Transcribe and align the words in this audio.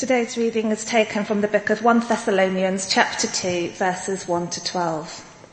Today's 0.00 0.38
reading 0.38 0.70
is 0.70 0.86
taken 0.86 1.26
from 1.26 1.42
the 1.42 1.46
book 1.46 1.68
of 1.68 1.82
1 1.82 2.08
Thessalonians 2.08 2.88
chapter 2.88 3.26
2 3.26 3.72
verses 3.72 4.26
1 4.26 4.48
to 4.48 4.64
12. 4.64 5.46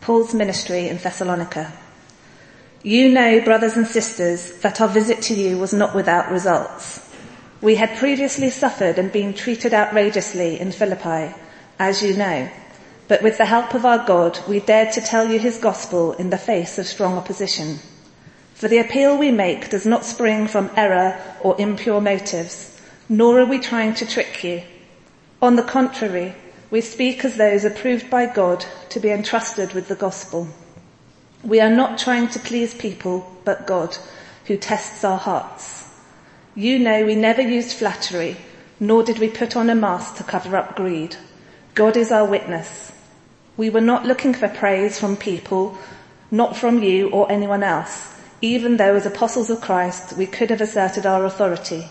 Paul's 0.00 0.32
ministry 0.32 0.86
in 0.86 0.98
Thessalonica. 0.98 1.72
You 2.84 3.08
know, 3.08 3.40
brothers 3.40 3.76
and 3.76 3.84
sisters, 3.84 4.58
that 4.58 4.80
our 4.80 4.86
visit 4.86 5.22
to 5.22 5.34
you 5.34 5.58
was 5.58 5.74
not 5.74 5.92
without 5.92 6.30
results. 6.30 7.12
We 7.60 7.74
had 7.74 7.98
previously 7.98 8.48
suffered 8.48 8.96
and 8.96 9.10
been 9.10 9.34
treated 9.34 9.74
outrageously 9.74 10.60
in 10.60 10.70
Philippi, 10.70 11.34
as 11.76 12.00
you 12.00 12.16
know. 12.16 12.48
But 13.08 13.24
with 13.24 13.38
the 13.38 13.46
help 13.46 13.74
of 13.74 13.84
our 13.84 14.06
God, 14.06 14.38
we 14.46 14.60
dared 14.60 14.92
to 14.92 15.00
tell 15.00 15.28
you 15.28 15.40
his 15.40 15.58
gospel 15.58 16.12
in 16.12 16.30
the 16.30 16.38
face 16.38 16.78
of 16.78 16.86
strong 16.86 17.18
opposition. 17.18 17.80
For 18.54 18.68
the 18.68 18.78
appeal 18.78 19.18
we 19.18 19.32
make 19.32 19.68
does 19.68 19.84
not 19.84 20.04
spring 20.04 20.46
from 20.46 20.70
error 20.76 21.20
or 21.40 21.60
impure 21.60 22.00
motives 22.00 22.70
nor 23.08 23.40
are 23.40 23.46
we 23.46 23.58
trying 23.58 23.94
to 23.94 24.06
trick 24.06 24.42
you. 24.42 24.62
On 25.42 25.56
the 25.56 25.62
contrary, 25.62 26.34
we 26.70 26.80
speak 26.80 27.24
as 27.24 27.36
those 27.36 27.64
approved 27.64 28.08
by 28.10 28.26
God 28.26 28.64
to 28.88 29.00
be 29.00 29.10
entrusted 29.10 29.72
with 29.74 29.88
the 29.88 29.94
gospel. 29.94 30.48
We 31.42 31.60
are 31.60 31.70
not 31.70 31.98
trying 31.98 32.28
to 32.28 32.38
please 32.38 32.74
people, 32.74 33.30
but 33.44 33.66
God, 33.66 33.96
who 34.46 34.56
tests 34.56 35.04
our 35.04 35.18
hearts. 35.18 35.88
You 36.54 36.78
know 36.78 37.04
we 37.04 37.14
never 37.14 37.42
used 37.42 37.76
flattery, 37.76 38.36
nor 38.80 39.02
did 39.02 39.18
we 39.18 39.28
put 39.28 39.56
on 39.56 39.68
a 39.68 39.74
mask 39.74 40.16
to 40.16 40.24
cover 40.24 40.56
up 40.56 40.76
greed. 40.76 41.16
God 41.74 41.96
is 41.96 42.10
our 42.10 42.24
witness. 42.24 42.92
We 43.56 43.70
were 43.70 43.80
not 43.80 44.06
looking 44.06 44.34
for 44.34 44.48
praise 44.48 44.98
from 44.98 45.16
people, 45.16 45.76
not 46.30 46.56
from 46.56 46.82
you 46.82 47.10
or 47.10 47.30
anyone 47.30 47.62
else, 47.62 48.18
even 48.40 48.76
though 48.76 48.94
as 48.94 49.06
apostles 49.06 49.50
of 49.50 49.60
Christ 49.60 50.16
we 50.16 50.26
could 50.26 50.50
have 50.50 50.60
asserted 50.60 51.06
our 51.06 51.24
authority. 51.24 51.88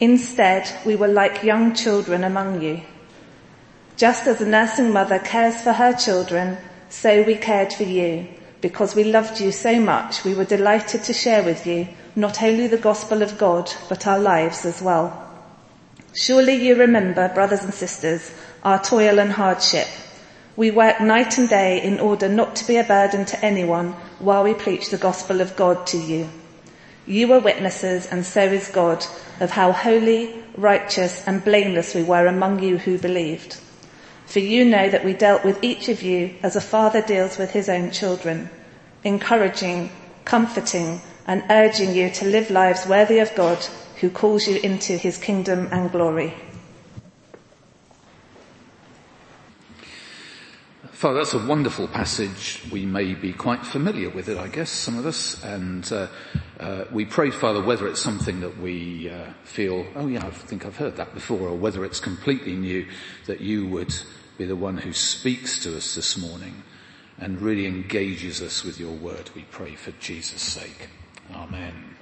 Instead, 0.00 0.66
we 0.86 0.96
were 0.96 1.08
like 1.08 1.42
young 1.42 1.74
children 1.74 2.24
among 2.24 2.62
you. 2.62 2.80
Just 3.98 4.26
as 4.26 4.40
a 4.40 4.48
nursing 4.48 4.92
mother 4.92 5.18
cares 5.18 5.60
for 5.60 5.74
her 5.74 5.92
children, 5.92 6.56
so 6.88 7.22
we 7.22 7.36
cared 7.36 7.70
for 7.72 7.84
you. 7.84 8.26
Because 8.62 8.94
we 8.94 9.04
loved 9.04 9.40
you 9.40 9.52
so 9.52 9.78
much, 9.78 10.24
we 10.24 10.34
were 10.34 10.44
delighted 10.44 11.02
to 11.04 11.12
share 11.12 11.42
with 11.42 11.66
you 11.66 11.86
not 12.16 12.42
only 12.42 12.66
the 12.66 12.78
gospel 12.78 13.22
of 13.22 13.36
God, 13.38 13.70
but 13.88 14.06
our 14.06 14.18
lives 14.18 14.64
as 14.64 14.80
well. 14.80 15.26
Surely 16.14 16.54
you 16.54 16.76
remember, 16.76 17.28
brothers 17.28 17.62
and 17.62 17.72
sisters, 17.72 18.32
our 18.64 18.82
toil 18.82 19.18
and 19.18 19.32
hardship. 19.32 19.86
We 20.56 20.70
work 20.70 21.00
night 21.00 21.38
and 21.38 21.48
day 21.48 21.82
in 21.82 22.00
order 22.00 22.28
not 22.28 22.56
to 22.56 22.66
be 22.66 22.76
a 22.76 22.84
burden 22.84 23.24
to 23.26 23.44
anyone 23.44 23.92
while 24.18 24.44
we 24.44 24.54
preach 24.54 24.90
the 24.90 24.98
gospel 24.98 25.40
of 25.40 25.56
God 25.56 25.86
to 25.88 25.98
you. 25.98 26.28
You 27.10 27.32
are 27.32 27.40
witnesses, 27.40 28.06
and 28.06 28.24
so 28.24 28.42
is 28.42 28.68
God, 28.68 29.04
of 29.40 29.50
how 29.50 29.72
holy, 29.72 30.32
righteous, 30.56 31.26
and 31.26 31.44
blameless 31.44 31.92
we 31.92 32.04
were 32.04 32.28
among 32.28 32.62
you 32.62 32.78
who 32.78 32.98
believed. 32.98 33.58
For 34.26 34.38
you 34.38 34.64
know 34.64 34.88
that 34.88 35.04
we 35.04 35.12
dealt 35.12 35.44
with 35.44 35.58
each 35.60 35.88
of 35.88 36.02
you 36.02 36.36
as 36.40 36.54
a 36.54 36.60
father 36.60 37.02
deals 37.02 37.36
with 37.36 37.50
his 37.50 37.68
own 37.68 37.90
children, 37.90 38.48
encouraging, 39.02 39.90
comforting, 40.24 41.00
and 41.26 41.42
urging 41.50 41.96
you 41.96 42.10
to 42.10 42.26
live 42.26 42.48
lives 42.48 42.86
worthy 42.86 43.18
of 43.18 43.34
God 43.34 43.58
who 43.96 44.08
calls 44.08 44.46
you 44.46 44.60
into 44.62 44.96
his 44.96 45.18
kingdom 45.18 45.68
and 45.72 45.90
glory. 45.90 46.32
Father, 51.00 51.16
that's 51.16 51.32
a 51.32 51.46
wonderful 51.46 51.88
passage. 51.88 52.60
We 52.70 52.84
may 52.84 53.14
be 53.14 53.32
quite 53.32 53.64
familiar 53.64 54.10
with 54.10 54.28
it, 54.28 54.36
I 54.36 54.48
guess, 54.48 54.68
some 54.68 54.98
of 54.98 55.06
us. 55.06 55.42
And 55.42 55.90
uh, 55.90 56.08
uh, 56.58 56.84
we 56.92 57.06
pray, 57.06 57.30
Father, 57.30 57.62
whether 57.62 57.88
it's 57.88 58.02
something 58.02 58.40
that 58.40 58.58
we 58.58 59.08
uh, 59.08 59.32
feel, 59.42 59.86
oh 59.96 60.08
yeah, 60.08 60.26
I 60.26 60.30
think 60.30 60.66
I've 60.66 60.76
heard 60.76 60.96
that 60.96 61.14
before, 61.14 61.48
or 61.48 61.56
whether 61.56 61.86
it's 61.86 62.00
completely 62.00 62.54
new, 62.54 62.86
that 63.24 63.40
you 63.40 63.66
would 63.68 63.94
be 64.36 64.44
the 64.44 64.54
one 64.54 64.76
who 64.76 64.92
speaks 64.92 65.58
to 65.60 65.74
us 65.74 65.94
this 65.94 66.18
morning 66.18 66.64
and 67.16 67.40
really 67.40 67.64
engages 67.64 68.42
us 68.42 68.62
with 68.62 68.78
your 68.78 68.92
word. 68.92 69.30
We 69.34 69.44
pray 69.44 69.76
for 69.76 69.92
Jesus' 69.92 70.42
sake. 70.42 70.90
Amen. 71.32 71.96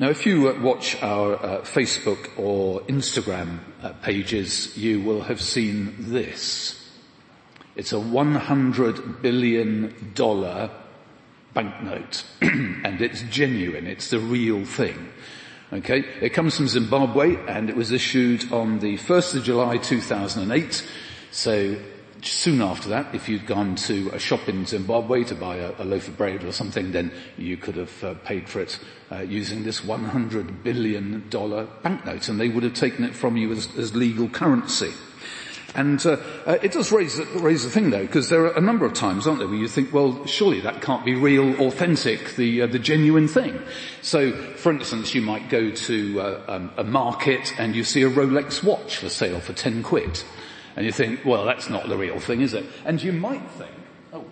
Now, 0.00 0.10
if 0.10 0.26
you 0.26 0.48
uh, 0.48 0.60
watch 0.60 1.02
our 1.02 1.34
uh, 1.34 1.60
Facebook 1.62 2.30
or 2.38 2.82
Instagram 2.82 3.58
uh, 3.82 3.94
pages, 3.94 4.76
you 4.76 5.00
will 5.00 5.22
have 5.22 5.40
seen 5.40 5.92
this. 5.98 6.88
It's 7.74 7.92
a 7.92 7.96
$100 7.96 9.22
billion 9.22 10.12
banknote, 11.52 12.24
and 12.40 13.00
it's 13.00 13.22
genuine. 13.22 13.88
It's 13.88 14.10
the 14.10 14.20
real 14.20 14.64
thing. 14.64 15.08
Okay, 15.72 16.04
it 16.20 16.30
comes 16.30 16.56
from 16.56 16.68
Zimbabwe, 16.68 17.34
and 17.48 17.68
it 17.68 17.74
was 17.74 17.90
issued 17.90 18.52
on 18.52 18.78
the 18.78 18.98
1st 18.98 19.34
of 19.34 19.42
July 19.42 19.78
2008. 19.78 20.88
So 21.32 21.76
soon 22.22 22.60
after 22.62 22.88
that, 22.90 23.14
if 23.14 23.28
you'd 23.28 23.46
gone 23.46 23.74
to 23.76 24.10
a 24.12 24.18
shop 24.18 24.48
in 24.48 24.66
Zimbabwe 24.66 25.24
to 25.24 25.34
buy 25.34 25.56
a, 25.56 25.72
a 25.78 25.84
loaf 25.84 26.08
of 26.08 26.16
bread 26.16 26.44
or 26.44 26.52
something, 26.52 26.92
then 26.92 27.12
you 27.36 27.56
could 27.56 27.76
have 27.76 28.04
uh, 28.04 28.14
paid 28.24 28.48
for 28.48 28.60
it 28.60 28.78
uh, 29.10 29.20
using 29.20 29.64
this 29.64 29.80
$100 29.80 30.62
billion 30.62 31.20
banknote, 31.82 32.28
and 32.28 32.40
they 32.40 32.48
would 32.48 32.64
have 32.64 32.74
taken 32.74 33.04
it 33.04 33.14
from 33.14 33.36
you 33.36 33.52
as, 33.52 33.68
as 33.76 33.94
legal 33.94 34.28
currency. 34.28 34.92
And 35.74 36.04
uh, 36.06 36.16
uh, 36.46 36.58
it 36.62 36.72
does 36.72 36.90
raise, 36.90 37.18
raise 37.34 37.62
the 37.62 37.70
thing 37.70 37.90
though, 37.90 38.04
because 38.04 38.30
there 38.30 38.44
are 38.46 38.56
a 38.56 38.60
number 38.60 38.86
of 38.86 38.94
times, 38.94 39.26
aren't 39.26 39.38
there, 39.38 39.48
where 39.48 39.56
you 39.56 39.68
think, 39.68 39.92
well, 39.92 40.24
surely 40.26 40.60
that 40.62 40.80
can't 40.80 41.04
be 41.04 41.14
real, 41.14 41.60
authentic, 41.60 42.36
the 42.36 42.62
uh, 42.62 42.66
the 42.66 42.78
genuine 42.78 43.28
thing. 43.28 43.60
So, 44.00 44.32
for 44.32 44.72
instance, 44.72 45.14
you 45.14 45.20
might 45.20 45.50
go 45.50 45.70
to 45.70 46.20
uh, 46.20 46.42
um, 46.48 46.72
a 46.78 46.84
market 46.84 47.52
and 47.58 47.76
you 47.76 47.84
see 47.84 48.02
a 48.02 48.10
Rolex 48.10 48.64
watch 48.64 48.96
for 48.96 49.10
sale 49.10 49.40
for 49.40 49.52
ten 49.52 49.82
quid. 49.82 50.22
And 50.78 50.86
you 50.86 50.92
think, 50.92 51.24
well, 51.24 51.44
that's 51.44 51.68
not 51.68 51.88
the 51.88 51.96
real 51.96 52.20
thing, 52.20 52.40
is 52.40 52.54
it? 52.54 52.64
And 52.84 53.02
you 53.02 53.10
might 53.10 53.44
think, 53.50 53.72
oh, 54.12 54.24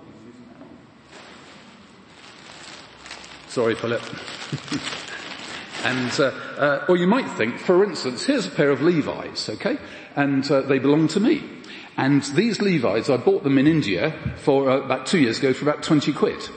sorry, 3.49 3.75
Philip. 3.75 4.01
and, 5.85 6.21
uh, 6.21 6.23
uh, 6.57 6.85
or 6.89 6.97
you 6.97 7.09
might 7.09 7.29
think, 7.37 7.59
for 7.59 7.83
instance, 7.83 8.25
here's 8.27 8.47
a 8.47 8.51
pair 8.53 8.71
of 8.71 8.81
Levi's, 8.81 9.49
okay? 9.49 9.77
And 10.15 10.49
uh, 10.49 10.61
they 10.61 10.79
belong 10.79 11.09
to 11.09 11.19
me. 11.19 11.43
And 11.97 12.23
these 12.23 12.63
Levi's, 12.63 13.11
I 13.11 13.17
bought 13.17 13.43
them 13.43 13.59
in 13.59 13.67
India 13.67 14.15
for 14.37 14.71
uh, 14.71 14.77
about 14.83 15.07
two 15.07 15.19
years 15.19 15.41
ago 15.41 15.53
for 15.53 15.69
about 15.69 15.83
20 15.83 16.13
quid. 16.13 16.49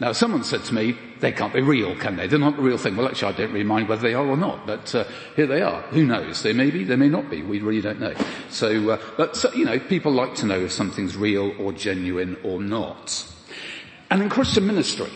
Now 0.00 0.10
someone 0.10 0.42
said 0.42 0.64
to 0.64 0.74
me, 0.74 0.96
they 1.20 1.30
can't 1.30 1.52
be 1.52 1.60
real, 1.60 1.94
can 1.96 2.16
they? 2.16 2.26
They're 2.26 2.38
not 2.38 2.56
the 2.56 2.62
real 2.62 2.78
thing. 2.78 2.96
Well 2.96 3.06
actually 3.06 3.32
I 3.32 3.36
don't 3.36 3.52
really 3.52 3.64
mind 3.64 3.88
whether 3.88 4.02
they 4.02 4.14
are 4.14 4.26
or 4.26 4.36
not, 4.36 4.66
but 4.66 4.92
uh, 4.94 5.04
here 5.36 5.46
they 5.46 5.62
are. 5.62 5.82
Who 5.82 6.04
knows? 6.04 6.42
They 6.42 6.52
may 6.52 6.70
be, 6.70 6.82
they 6.82 6.96
may 6.96 7.08
not 7.08 7.30
be. 7.30 7.42
We 7.42 7.60
really 7.60 7.80
don't 7.80 8.00
know. 8.00 8.14
So, 8.50 8.90
uh, 8.90 9.02
but 9.16 9.36
so, 9.36 9.52
you 9.52 9.64
know, 9.64 9.78
people 9.78 10.12
like 10.12 10.34
to 10.36 10.46
know 10.46 10.58
if 10.58 10.72
something's 10.72 11.16
real 11.16 11.52
or 11.60 11.72
genuine 11.72 12.36
or 12.42 12.60
not. 12.60 13.24
And 14.10 14.20
in 14.20 14.28
Christian 14.28 14.66
ministry, 14.66 15.10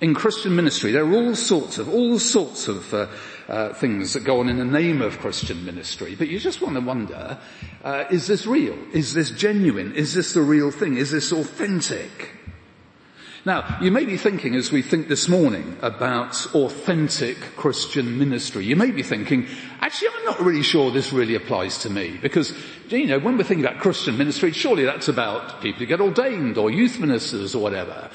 in 0.00 0.14
Christian 0.14 0.54
ministry, 0.54 0.92
there 0.92 1.04
are 1.04 1.14
all 1.14 1.34
sorts 1.34 1.78
of, 1.78 1.88
all 1.88 2.18
sorts 2.18 2.68
of 2.68 2.94
uh, 2.94 3.06
uh, 3.48 3.72
things 3.74 4.12
that 4.12 4.24
go 4.24 4.40
on 4.40 4.48
in 4.48 4.58
the 4.58 4.64
name 4.64 5.02
of 5.02 5.18
Christian 5.18 5.64
ministry, 5.64 6.14
but 6.14 6.28
you 6.28 6.38
just 6.38 6.60
want 6.60 6.74
to 6.74 6.80
wonder, 6.80 7.38
uh, 7.84 8.04
is 8.10 8.26
this 8.26 8.46
real? 8.46 8.76
Is 8.92 9.14
this 9.14 9.30
genuine? 9.30 9.94
Is 9.94 10.14
this 10.14 10.34
the 10.34 10.42
real 10.42 10.70
thing? 10.70 10.96
Is 10.96 11.10
this 11.10 11.32
authentic? 11.32 12.30
Now, 13.44 13.78
you 13.80 13.90
may 13.90 14.04
be 14.04 14.16
thinking 14.16 14.54
as 14.54 14.70
we 14.70 14.82
think 14.82 15.08
this 15.08 15.28
morning 15.28 15.76
about 15.82 16.46
authentic 16.54 17.38
Christian 17.56 18.16
ministry, 18.16 18.64
you 18.64 18.76
may 18.76 18.92
be 18.92 19.02
thinking, 19.02 19.48
actually 19.80 20.08
I'm 20.16 20.24
not 20.24 20.40
really 20.40 20.62
sure 20.62 20.92
this 20.92 21.12
really 21.12 21.34
applies 21.34 21.78
to 21.78 21.90
me 21.90 22.18
because, 22.22 22.54
you 22.88 23.06
know, 23.06 23.18
when 23.18 23.36
we're 23.36 23.42
thinking 23.42 23.66
about 23.66 23.80
Christian 23.80 24.16
ministry, 24.16 24.52
surely 24.52 24.84
that's 24.84 25.08
about 25.08 25.60
people 25.60 25.80
who 25.80 25.86
get 25.86 26.00
ordained 26.00 26.56
or 26.56 26.70
youth 26.70 27.00
ministers 27.00 27.56
or 27.56 27.62
whatever. 27.62 28.10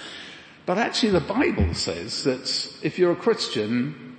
But 0.66 0.78
actually 0.78 1.12
the 1.12 1.20
Bible 1.20 1.74
says 1.74 2.24
that 2.24 2.78
if 2.82 2.98
you're 2.98 3.12
a 3.12 3.16
Christian, 3.18 4.16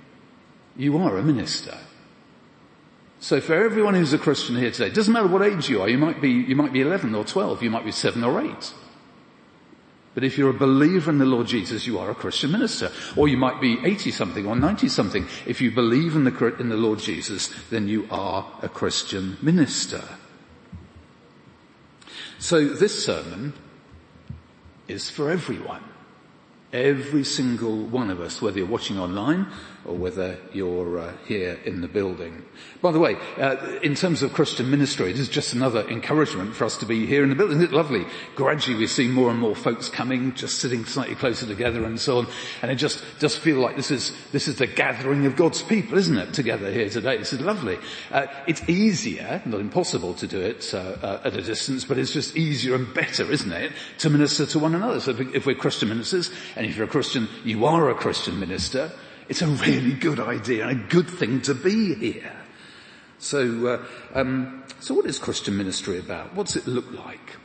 you 0.77 0.95
are 0.99 1.17
a 1.17 1.23
minister. 1.23 1.77
So 3.19 3.41
for 3.41 3.55
everyone 3.55 3.95
who's 3.95 4.13
a 4.13 4.19
Christian 4.19 4.55
here 4.57 4.69
today, 4.69 4.87
it 4.87 4.93
doesn't 4.93 5.11
matter 5.11 5.27
what 5.27 5.41
age 5.41 5.69
you 5.69 5.81
are, 5.81 5.89
you 5.89 5.97
might 5.97 6.21
be, 6.21 6.29
you 6.29 6.55
might 6.55 6.71
be 6.71 6.81
11 6.81 7.15
or 7.15 7.25
12, 7.25 7.63
you 7.63 7.71
might 7.71 7.83
be 7.83 7.91
7 7.91 8.23
or 8.23 8.39
8. 8.39 8.73
But 10.19 10.25
if 10.25 10.37
you're 10.37 10.49
a 10.49 10.53
believer 10.53 11.09
in 11.09 11.17
the 11.17 11.23
Lord 11.23 11.47
Jesus, 11.47 11.87
you 11.87 11.97
are 11.97 12.11
a 12.11 12.13
Christian 12.13 12.51
minister. 12.51 12.91
Or 13.15 13.29
you 13.29 13.37
might 13.37 13.61
be 13.61 13.79
80 13.85 14.11
something 14.11 14.45
or 14.45 14.53
90 14.53 14.89
something. 14.89 15.25
If 15.45 15.61
you 15.61 15.71
believe 15.71 16.13
in 16.13 16.25
the, 16.25 16.55
in 16.59 16.67
the 16.67 16.75
Lord 16.75 16.99
Jesus, 16.99 17.49
then 17.69 17.87
you 17.87 18.05
are 18.11 18.45
a 18.61 18.67
Christian 18.67 19.37
minister. 19.41 20.03
So 22.37 22.67
this 22.67 23.05
sermon 23.05 23.53
is 24.89 25.09
for 25.09 25.31
everyone. 25.31 25.85
Every 26.71 27.23
single 27.23 27.77
one 27.85 28.11
of 28.11 28.21
us, 28.21 28.41
whether 28.43 28.59
you're 28.59 28.67
watching 28.67 28.99
online 28.99 29.47
or 29.85 29.95
whether 29.95 30.37
you're 30.53 30.99
uh, 30.99 31.13
here 31.25 31.59
in 31.65 31.81
the 31.81 31.87
building. 31.87 32.43
By 32.81 32.91
the 32.91 32.99
way, 32.99 33.15
uh, 33.37 33.55
in 33.81 33.95
terms 33.95 34.21
of 34.21 34.33
Christian 34.33 34.69
ministry, 34.69 35.09
it 35.09 35.17
is 35.17 35.29
just 35.29 35.53
another 35.53 35.87
encouragement 35.89 36.53
for 36.53 36.65
us 36.65 36.77
to 36.77 36.85
be 36.85 37.07
here 37.07 37.23
in 37.23 37.29
the 37.29 37.35
building. 37.35 37.57
Isn't 37.57 37.71
it 37.71 37.75
lovely? 37.75 38.05
Gradually 38.35 38.77
we 38.77 38.87
see 38.87 39.07
more 39.07 39.31
and 39.31 39.39
more 39.39 39.55
folks 39.55 39.89
coming, 39.89 40.35
just 40.35 40.59
sitting 40.59 40.85
slightly 40.85 41.15
closer 41.15 41.47
together 41.47 41.85
and 41.85 41.99
so 41.99 42.19
on. 42.19 42.27
And 42.61 42.69
it 42.69 42.75
just 42.75 43.03
does 43.19 43.35
feel 43.35 43.57
like 43.57 43.75
this 43.75 43.89
is, 43.89 44.15
this 44.31 44.47
is 44.47 44.57
the 44.57 44.67
gathering 44.67 45.25
of 45.25 45.35
God's 45.35 45.63
people, 45.63 45.97
isn't 45.97 46.17
it, 46.17 46.33
together 46.33 46.71
here 46.71 46.89
today. 46.89 47.17
This 47.17 47.33
is 47.33 47.41
lovely. 47.41 47.79
Uh, 48.11 48.27
it's 48.47 48.67
easier, 48.69 49.41
not 49.45 49.59
impossible 49.59 50.13
to 50.15 50.27
do 50.27 50.39
it 50.39 50.71
uh, 50.73 50.77
uh, 50.77 51.21
at 51.23 51.35
a 51.35 51.41
distance, 51.41 51.83
but 51.85 51.97
it's 51.97 52.13
just 52.13 52.35
easier 52.37 52.75
and 52.75 52.93
better, 52.93 53.31
isn't 53.31 53.51
it, 53.51 53.71
to 53.99 54.09
minister 54.09 54.45
to 54.45 54.59
one 54.59 54.75
another. 54.75 54.99
So 54.99 55.15
if 55.33 55.45
we're 55.47 55.55
Christian 55.55 55.89
ministers, 55.89 56.29
and 56.59 56.67
if 56.67 56.75
you're 56.75 56.87
a 56.87 56.89
Christian, 56.89 57.29
you 57.45 57.65
are 57.65 57.89
a 57.89 57.95
Christian 57.95 58.37
minister, 58.37 58.91
it's 59.29 59.41
a 59.41 59.47
really 59.47 59.93
good 59.93 60.19
idea 60.19 60.67
and 60.67 60.81
a 60.81 60.83
good 60.89 61.09
thing 61.09 61.39
to 61.43 61.53
be 61.53 61.95
here. 61.95 62.35
So, 63.17 63.65
uh, 63.65 63.85
um, 64.13 64.65
so 64.81 64.93
what 64.93 65.05
is 65.05 65.19
Christian 65.19 65.55
ministry 65.55 65.99
about? 65.99 66.35
What's 66.35 66.57
it 66.57 66.67
look 66.67 66.91
like? 66.91 67.37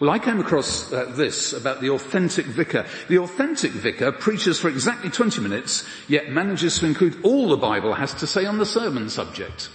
Well, 0.00 0.10
I 0.10 0.18
came 0.18 0.38
across 0.38 0.92
uh, 0.92 1.10
this 1.16 1.54
about 1.54 1.80
the 1.80 1.88
authentic 1.88 2.44
vicar. 2.44 2.84
The 3.08 3.20
authentic 3.20 3.70
vicar 3.70 4.12
preaches 4.12 4.58
for 4.58 4.68
exactly 4.68 5.08
20 5.08 5.40
minutes, 5.40 5.86
yet 6.08 6.28
manages 6.28 6.78
to 6.80 6.86
include 6.86 7.24
all 7.24 7.48
the 7.48 7.56
Bible 7.56 7.94
has 7.94 8.12
to 8.14 8.26
say 8.26 8.44
on 8.44 8.58
the 8.58 8.66
sermon 8.66 9.08
subject. 9.08 9.70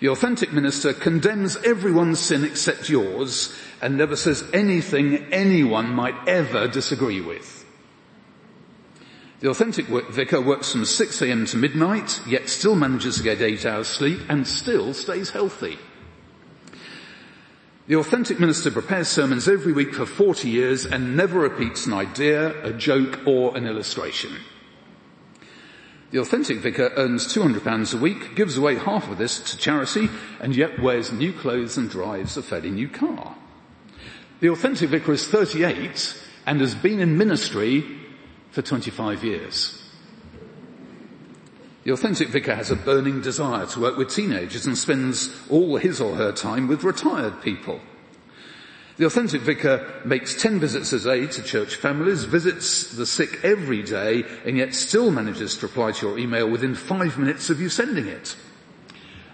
The 0.00 0.08
authentic 0.08 0.52
minister 0.52 0.94
condemns 0.94 1.56
everyone's 1.58 2.18
sin 2.18 2.42
except 2.42 2.88
yours 2.88 3.54
and 3.82 3.96
never 3.96 4.16
says 4.16 4.42
anything 4.54 5.30
anyone 5.30 5.94
might 5.94 6.16
ever 6.26 6.66
disagree 6.68 7.20
with. 7.20 7.66
The 9.40 9.50
authentic 9.50 9.86
vicar 9.86 10.40
works 10.40 10.72
from 10.72 10.82
6am 10.82 11.50
to 11.50 11.56
midnight, 11.56 12.20
yet 12.26 12.48
still 12.48 12.74
manages 12.74 13.16
to 13.16 13.22
get 13.22 13.40
eight 13.42 13.64
hours 13.64 13.88
sleep 13.88 14.20
and 14.28 14.46
still 14.46 14.94
stays 14.94 15.30
healthy. 15.30 15.78
The 17.86 17.96
authentic 17.96 18.38
minister 18.38 18.70
prepares 18.70 19.08
sermons 19.08 19.48
every 19.48 19.72
week 19.72 19.94
for 19.94 20.06
40 20.06 20.48
years 20.48 20.86
and 20.86 21.16
never 21.16 21.40
repeats 21.40 21.86
an 21.86 21.92
idea, 21.92 22.62
a 22.62 22.72
joke 22.72 23.26
or 23.26 23.56
an 23.56 23.66
illustration. 23.66 24.32
The 26.10 26.18
authentic 26.18 26.58
vicar 26.58 26.92
earns 26.96 27.32
£200 27.32 27.94
a 27.94 27.96
week, 27.96 28.34
gives 28.34 28.56
away 28.56 28.74
half 28.74 29.08
of 29.08 29.18
this 29.18 29.38
to 29.50 29.56
charity, 29.56 30.08
and 30.40 30.56
yet 30.56 30.80
wears 30.80 31.12
new 31.12 31.32
clothes 31.32 31.76
and 31.76 31.88
drives 31.88 32.36
a 32.36 32.42
fairly 32.42 32.70
new 32.70 32.88
car. 32.88 33.36
The 34.40 34.48
authentic 34.48 34.90
vicar 34.90 35.12
is 35.12 35.26
38 35.26 36.16
and 36.46 36.60
has 36.60 36.74
been 36.74 36.98
in 36.98 37.16
ministry 37.16 37.84
for 38.50 38.62
25 38.62 39.22
years. 39.22 39.76
The 41.84 41.92
authentic 41.92 42.28
vicar 42.28 42.56
has 42.56 42.70
a 42.70 42.76
burning 42.76 43.20
desire 43.20 43.66
to 43.66 43.80
work 43.80 43.96
with 43.96 44.10
teenagers 44.10 44.66
and 44.66 44.76
spends 44.76 45.30
all 45.48 45.76
his 45.76 46.00
or 46.00 46.16
her 46.16 46.32
time 46.32 46.66
with 46.66 46.82
retired 46.82 47.40
people. 47.40 47.80
The 48.96 49.06
authentic 49.06 49.40
vicar 49.42 50.02
makes 50.04 50.40
10 50.40 50.60
visits 50.60 50.92
a 50.92 51.00
day 51.00 51.26
to 51.26 51.42
church 51.42 51.76
families, 51.76 52.24
visits 52.24 52.90
the 52.90 53.06
sick 53.06 53.40
every 53.42 53.82
day, 53.82 54.24
and 54.44 54.56
yet 54.56 54.74
still 54.74 55.10
manages 55.10 55.56
to 55.56 55.66
reply 55.66 55.92
to 55.92 56.08
your 56.08 56.18
email 56.18 56.48
within 56.48 56.74
five 56.74 57.18
minutes 57.18 57.50
of 57.50 57.60
you 57.60 57.68
sending 57.68 58.06
it. 58.06 58.36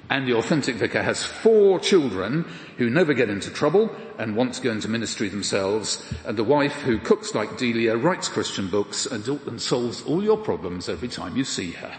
And 0.09 0.27
the 0.27 0.35
authentic 0.35 0.77
vicar 0.77 1.03
has 1.03 1.25
four 1.25 1.81
children 1.81 2.45
who 2.79 2.89
never 2.89 3.13
get 3.13 3.29
into 3.29 3.51
trouble 3.51 3.95
and 4.19 4.37
want 4.37 4.55
to 4.55 4.63
go 4.63 4.71
into 4.71 4.89
ministry 4.89 5.29
themselves, 5.29 6.15
and 6.25 6.39
a 6.39 6.45
wife 6.45 6.83
who 6.83 6.99
cooks 6.99 7.35
like 7.35 7.59
Delia, 7.59 7.97
writes 7.97 8.29
Christian 8.29 8.69
books, 8.69 9.07
and, 9.07 9.27
and 9.27 9.61
solves 9.61 10.03
all 10.03 10.23
your 10.23 10.37
problems 10.39 10.89
every 10.89 11.09
time 11.09 11.37
you 11.37 11.45
see 11.45 11.73
her. 11.73 11.97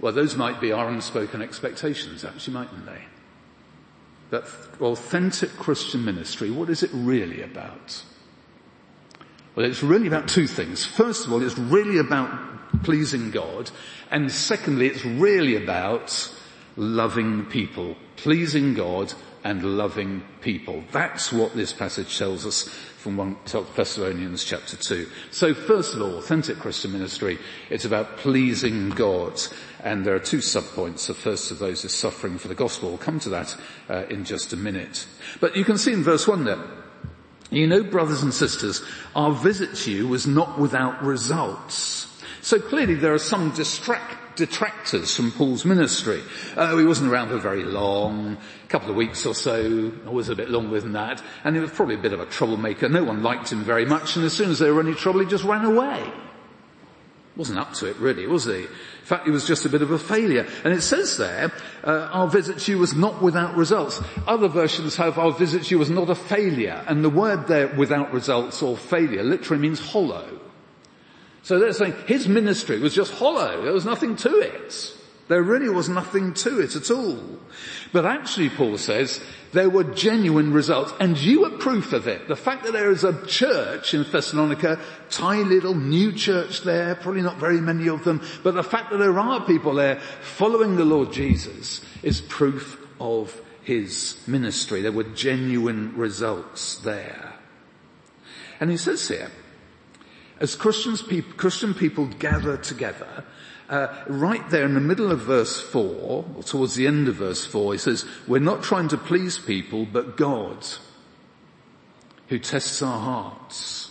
Well, 0.00 0.12
those 0.12 0.36
might 0.36 0.60
be 0.60 0.72
our 0.72 0.88
unspoken 0.88 1.40
expectations, 1.40 2.24
actually, 2.24 2.54
mightn't 2.54 2.86
they? 2.86 3.04
But 4.30 4.44
authentic 4.80 5.50
Christian 5.50 6.04
ministry, 6.04 6.50
what 6.50 6.70
is 6.70 6.82
it 6.82 6.90
really 6.92 7.42
about? 7.42 8.02
Well, 9.54 9.66
it's 9.66 9.82
really 9.82 10.06
about 10.06 10.28
two 10.28 10.46
things. 10.46 10.86
First 10.86 11.26
of 11.26 11.32
all, 11.32 11.42
it's 11.42 11.58
really 11.58 11.98
about 11.98 12.82
pleasing 12.84 13.30
God. 13.30 13.70
And 14.10 14.30
secondly, 14.30 14.86
it's 14.86 15.04
really 15.04 15.56
about 15.56 16.32
loving 16.76 17.44
people, 17.46 17.96
pleasing 18.16 18.74
God 18.74 19.12
and 19.42 19.76
loving 19.76 20.22
people. 20.40 20.84
That's 20.92 21.32
what 21.32 21.54
this 21.54 21.72
passage 21.72 22.16
tells 22.16 22.46
us 22.46 22.68
from 22.98 23.16
1 23.16 23.36
Thessalonians 23.74 24.44
chapter 24.44 24.76
2. 24.76 25.08
So 25.30 25.54
first 25.54 25.94
of 25.94 26.02
all, 26.02 26.18
authentic 26.18 26.58
Christian 26.58 26.92
ministry, 26.92 27.38
it's 27.70 27.86
about 27.86 28.18
pleasing 28.18 28.90
God. 28.90 29.40
And 29.82 30.04
there 30.04 30.14
are 30.14 30.20
two 30.20 30.38
subpoints. 30.38 31.06
The 31.06 31.14
first 31.14 31.50
of 31.50 31.58
those 31.58 31.84
is 31.84 31.94
suffering 31.94 32.38
for 32.38 32.48
the 32.48 32.54
gospel. 32.54 32.90
We'll 32.90 32.98
come 32.98 33.20
to 33.20 33.30
that 33.30 33.56
uh, 33.88 34.04
in 34.10 34.24
just 34.24 34.52
a 34.52 34.56
minute. 34.56 35.06
But 35.40 35.56
you 35.56 35.64
can 35.64 35.78
see 35.78 35.92
in 35.92 36.02
verse 36.02 36.28
1 36.28 36.44
there, 36.44 36.58
you 37.50 37.66
know, 37.66 37.82
brothers 37.82 38.22
and 38.22 38.32
sisters, 38.32 38.82
our 39.16 39.32
visit 39.32 39.74
to 39.74 39.90
you 39.90 40.06
was 40.06 40.26
not 40.26 40.58
without 40.58 41.02
results. 41.02 42.06
So 42.42 42.60
clearly 42.60 42.94
there 42.94 43.12
are 43.12 43.18
some 43.18 43.50
distract, 43.52 44.36
detractors 44.36 45.14
from 45.14 45.32
Paul's 45.32 45.64
ministry. 45.64 46.22
Uh, 46.56 46.76
he 46.76 46.84
wasn't 46.84 47.12
around 47.12 47.28
for 47.28 47.38
very 47.38 47.64
long, 47.64 48.36
a 48.64 48.66
couple 48.68 48.90
of 48.90 48.96
weeks 48.96 49.26
or 49.26 49.34
so, 49.34 49.92
always 50.06 50.28
a 50.28 50.36
bit 50.36 50.48
longer 50.48 50.80
than 50.80 50.92
that, 50.92 51.22
and 51.44 51.56
he 51.56 51.60
was 51.60 51.70
probably 51.70 51.96
a 51.96 51.98
bit 51.98 52.12
of 52.12 52.20
a 52.20 52.26
troublemaker. 52.26 52.88
No 52.88 53.04
one 53.04 53.22
liked 53.22 53.52
him 53.52 53.64
very 53.64 53.84
much, 53.84 54.16
and 54.16 54.24
as 54.24 54.32
soon 54.32 54.50
as 54.50 54.58
there 54.58 54.72
were 54.72 54.80
any 54.80 54.94
trouble, 54.94 55.20
he 55.20 55.26
just 55.26 55.44
ran 55.44 55.64
away. 55.64 56.10
Wasn't 57.36 57.58
up 57.58 57.74
to 57.74 57.86
it 57.86 57.96
really, 57.96 58.26
was 58.26 58.44
he? 58.44 58.66
In 59.10 59.16
fact, 59.16 59.26
he 59.26 59.32
was 59.32 59.44
just 59.44 59.64
a 59.64 59.68
bit 59.68 59.82
of 59.82 59.90
a 59.90 59.98
failure. 59.98 60.46
And 60.62 60.72
it 60.72 60.82
says 60.82 61.16
there, 61.16 61.50
uh, 61.82 62.10
our 62.12 62.28
visit 62.28 62.60
to 62.60 62.70
you 62.70 62.78
was 62.78 62.94
not 62.94 63.20
without 63.20 63.56
results. 63.56 64.00
Other 64.28 64.46
versions 64.46 64.94
have 64.98 65.18
our 65.18 65.32
visit 65.32 65.64
to 65.64 65.70
you 65.70 65.80
was 65.80 65.90
not 65.90 66.08
a 66.10 66.14
failure. 66.14 66.84
And 66.86 67.02
the 67.02 67.10
word 67.10 67.48
there, 67.48 67.66
without 67.66 68.12
results 68.12 68.62
or 68.62 68.76
failure, 68.76 69.24
literally 69.24 69.60
means 69.60 69.80
hollow. 69.80 70.38
So 71.42 71.58
they're 71.58 71.72
saying 71.72 71.96
his 72.06 72.28
ministry 72.28 72.78
was 72.78 72.94
just 72.94 73.12
hollow. 73.12 73.64
There 73.64 73.72
was 73.72 73.84
nothing 73.84 74.14
to 74.14 74.38
it. 74.38 74.96
There 75.30 75.44
really 75.44 75.68
was 75.68 75.88
nothing 75.88 76.34
to 76.34 76.58
it 76.60 76.74
at 76.74 76.90
all. 76.90 77.22
But 77.92 78.04
actually, 78.04 78.48
Paul 78.48 78.76
says, 78.78 79.20
there 79.52 79.70
were 79.70 79.84
genuine 79.84 80.52
results, 80.52 80.92
and 80.98 81.16
you 81.16 81.44
are 81.44 81.56
proof 81.56 81.92
of 81.92 82.08
it. 82.08 82.26
The 82.26 82.34
fact 82.34 82.64
that 82.64 82.72
there 82.72 82.90
is 82.90 83.04
a 83.04 83.24
church 83.26 83.94
in 83.94 84.02
Thessalonica, 84.02 84.80
tiny 85.08 85.44
little 85.44 85.76
new 85.76 86.10
church 86.10 86.62
there, 86.62 86.96
probably 86.96 87.22
not 87.22 87.36
very 87.36 87.60
many 87.60 87.88
of 87.88 88.02
them, 88.02 88.20
but 88.42 88.54
the 88.54 88.64
fact 88.64 88.90
that 88.90 88.96
there 88.96 89.20
are 89.20 89.46
people 89.46 89.74
there 89.74 90.00
following 90.20 90.74
the 90.74 90.84
Lord 90.84 91.12
Jesus 91.12 91.80
is 92.02 92.20
proof 92.20 92.84
of 92.98 93.40
his 93.62 94.20
ministry. 94.26 94.80
There 94.80 94.90
were 94.90 95.04
genuine 95.04 95.96
results 95.96 96.74
there. 96.78 97.34
And 98.58 98.68
he 98.68 98.76
says 98.76 99.06
here, 99.06 99.30
as 100.40 100.56
Christians, 100.56 101.04
Christian 101.36 101.72
people 101.72 102.06
gather 102.06 102.56
together, 102.56 103.24
uh, 103.70 104.04
right 104.08 104.48
there 104.50 104.64
in 104.64 104.74
the 104.74 104.80
middle 104.80 105.10
of 105.10 105.20
verse 105.20 105.60
4, 105.60 106.24
or 106.36 106.42
towards 106.42 106.74
the 106.74 106.86
end 106.86 107.08
of 107.08 107.16
verse 107.16 107.46
4, 107.46 107.72
he 107.72 107.78
says, 107.78 108.04
we're 108.26 108.40
not 108.40 108.62
trying 108.62 108.88
to 108.88 108.98
please 108.98 109.38
people, 109.38 109.86
but 109.86 110.16
God, 110.16 110.66
who 112.28 112.38
tests 112.38 112.82
our 112.82 112.98
hearts. 112.98 113.90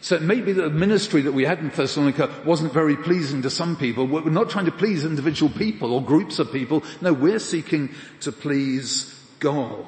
So 0.00 0.16
it 0.16 0.22
may 0.22 0.40
be 0.40 0.52
that 0.52 0.62
the 0.62 0.70
ministry 0.70 1.20
that 1.22 1.32
we 1.32 1.44
had 1.44 1.58
in 1.58 1.68
Thessalonica 1.68 2.30
wasn't 2.46 2.72
very 2.72 2.96
pleasing 2.96 3.42
to 3.42 3.50
some 3.50 3.76
people. 3.76 4.06
We're 4.06 4.30
not 4.30 4.48
trying 4.48 4.64
to 4.64 4.72
please 4.72 5.04
individual 5.04 5.52
people 5.52 5.92
or 5.92 6.02
groups 6.02 6.38
of 6.38 6.50
people. 6.50 6.82
No, 7.02 7.12
we're 7.12 7.38
seeking 7.38 7.90
to 8.20 8.32
please 8.32 9.14
God. 9.40 9.84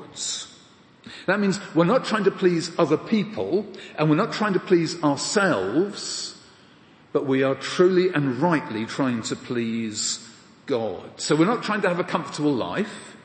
That 1.27 1.41
means 1.41 1.59
we're 1.75 1.85
not 1.85 2.05
trying 2.05 2.25
to 2.25 2.31
please 2.31 2.71
other 2.79 2.99
people 2.99 3.67
and 3.97 4.11
we're 4.11 4.17
not 4.17 4.33
trying 4.33 4.53
to 4.53 4.61
please 4.61 5.03
ourselves, 5.03 6.32
but 7.13 7.27
we 7.27 7.43
are 7.43 7.55
truly 7.55 8.09
and 8.09 8.37
rightly 8.37 8.87
trying 8.87 9.23
to 9.23 9.37
please 9.37 10.27
God. 10.67 11.21
So 11.21 11.37
we're 11.37 11.45
not 11.45 11.63
trying 11.63 11.83
to 11.83 11.89
have 11.89 12.01
a 12.01 12.05
comfortable 12.05 12.55
life. 12.55 13.17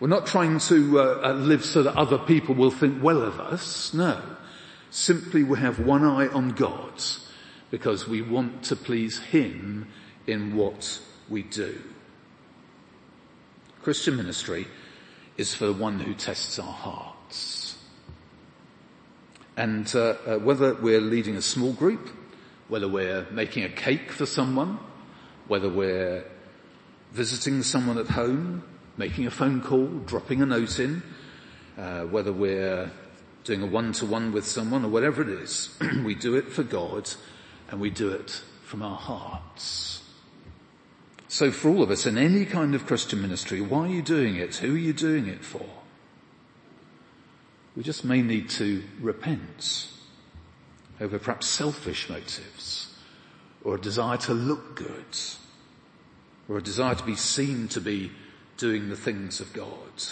We're 0.00 0.08
not 0.08 0.26
trying 0.26 0.58
to 0.60 1.00
uh, 1.00 1.20
uh, 1.22 1.32
live 1.34 1.64
so 1.64 1.84
that 1.84 1.96
other 1.96 2.18
people 2.18 2.54
will 2.54 2.70
think 2.70 3.02
well 3.02 3.22
of 3.22 3.40
us. 3.40 3.94
No. 3.94 4.20
Simply 4.90 5.42
we 5.42 5.58
have 5.58 5.78
one 5.78 6.04
eye 6.04 6.28
on 6.28 6.50
God 6.50 7.00
because 7.70 8.06
we 8.06 8.20
want 8.20 8.64
to 8.64 8.76
please 8.76 9.18
Him 9.18 9.88
in 10.26 10.56
what 10.56 11.00
we 11.28 11.42
do. 11.42 11.80
Christian 13.82 14.16
ministry 14.16 14.66
is 15.36 15.54
for 15.54 15.66
the 15.66 15.72
one 15.72 15.98
who 15.98 16.14
tests 16.14 16.58
our 16.58 16.72
hearts. 16.72 17.78
And 19.56 19.90
uh, 19.94 20.16
uh, 20.26 20.38
whether 20.38 20.74
we're 20.74 21.00
leading 21.00 21.36
a 21.36 21.42
small 21.42 21.72
group, 21.72 22.10
whether 22.72 22.88
we're 22.88 23.26
making 23.30 23.64
a 23.64 23.68
cake 23.68 24.10
for 24.10 24.24
someone, 24.24 24.78
whether 25.46 25.68
we're 25.68 26.24
visiting 27.12 27.62
someone 27.62 27.98
at 27.98 28.06
home, 28.06 28.64
making 28.96 29.26
a 29.26 29.30
phone 29.30 29.60
call, 29.60 29.86
dropping 30.06 30.40
a 30.40 30.46
note 30.46 30.80
in, 30.80 31.02
uh, 31.76 32.04
whether 32.04 32.32
we're 32.32 32.90
doing 33.44 33.62
a 33.62 33.66
one-to-one 33.66 34.32
with 34.32 34.46
someone 34.46 34.86
or 34.86 34.88
whatever 34.88 35.20
it 35.20 35.28
is, 35.28 35.76
we 36.02 36.14
do 36.14 36.34
it 36.34 36.48
for 36.48 36.62
God 36.62 37.10
and 37.70 37.78
we 37.78 37.90
do 37.90 38.08
it 38.08 38.42
from 38.64 38.80
our 38.80 38.96
hearts. 38.96 40.02
So 41.28 41.50
for 41.50 41.68
all 41.68 41.82
of 41.82 41.90
us 41.90 42.06
in 42.06 42.16
any 42.16 42.46
kind 42.46 42.74
of 42.74 42.86
Christian 42.86 43.20
ministry, 43.20 43.60
why 43.60 43.80
are 43.80 43.92
you 43.92 44.00
doing 44.00 44.36
it? 44.36 44.56
Who 44.56 44.74
are 44.76 44.78
you 44.78 44.94
doing 44.94 45.26
it 45.26 45.44
for? 45.44 45.66
We 47.76 47.82
just 47.82 48.02
may 48.02 48.22
need 48.22 48.48
to 48.48 48.82
repent 48.98 49.91
over 51.02 51.18
perhaps 51.18 51.48
selfish 51.48 52.08
motives 52.08 52.94
or 53.64 53.74
a 53.74 53.80
desire 53.80 54.16
to 54.16 54.32
look 54.32 54.76
good 54.76 55.18
or 56.48 56.58
a 56.58 56.62
desire 56.62 56.94
to 56.94 57.04
be 57.04 57.16
seen 57.16 57.66
to 57.68 57.80
be 57.80 58.12
doing 58.56 58.88
the 58.88 58.96
things 58.96 59.40
of 59.40 59.52
God. 59.52 60.02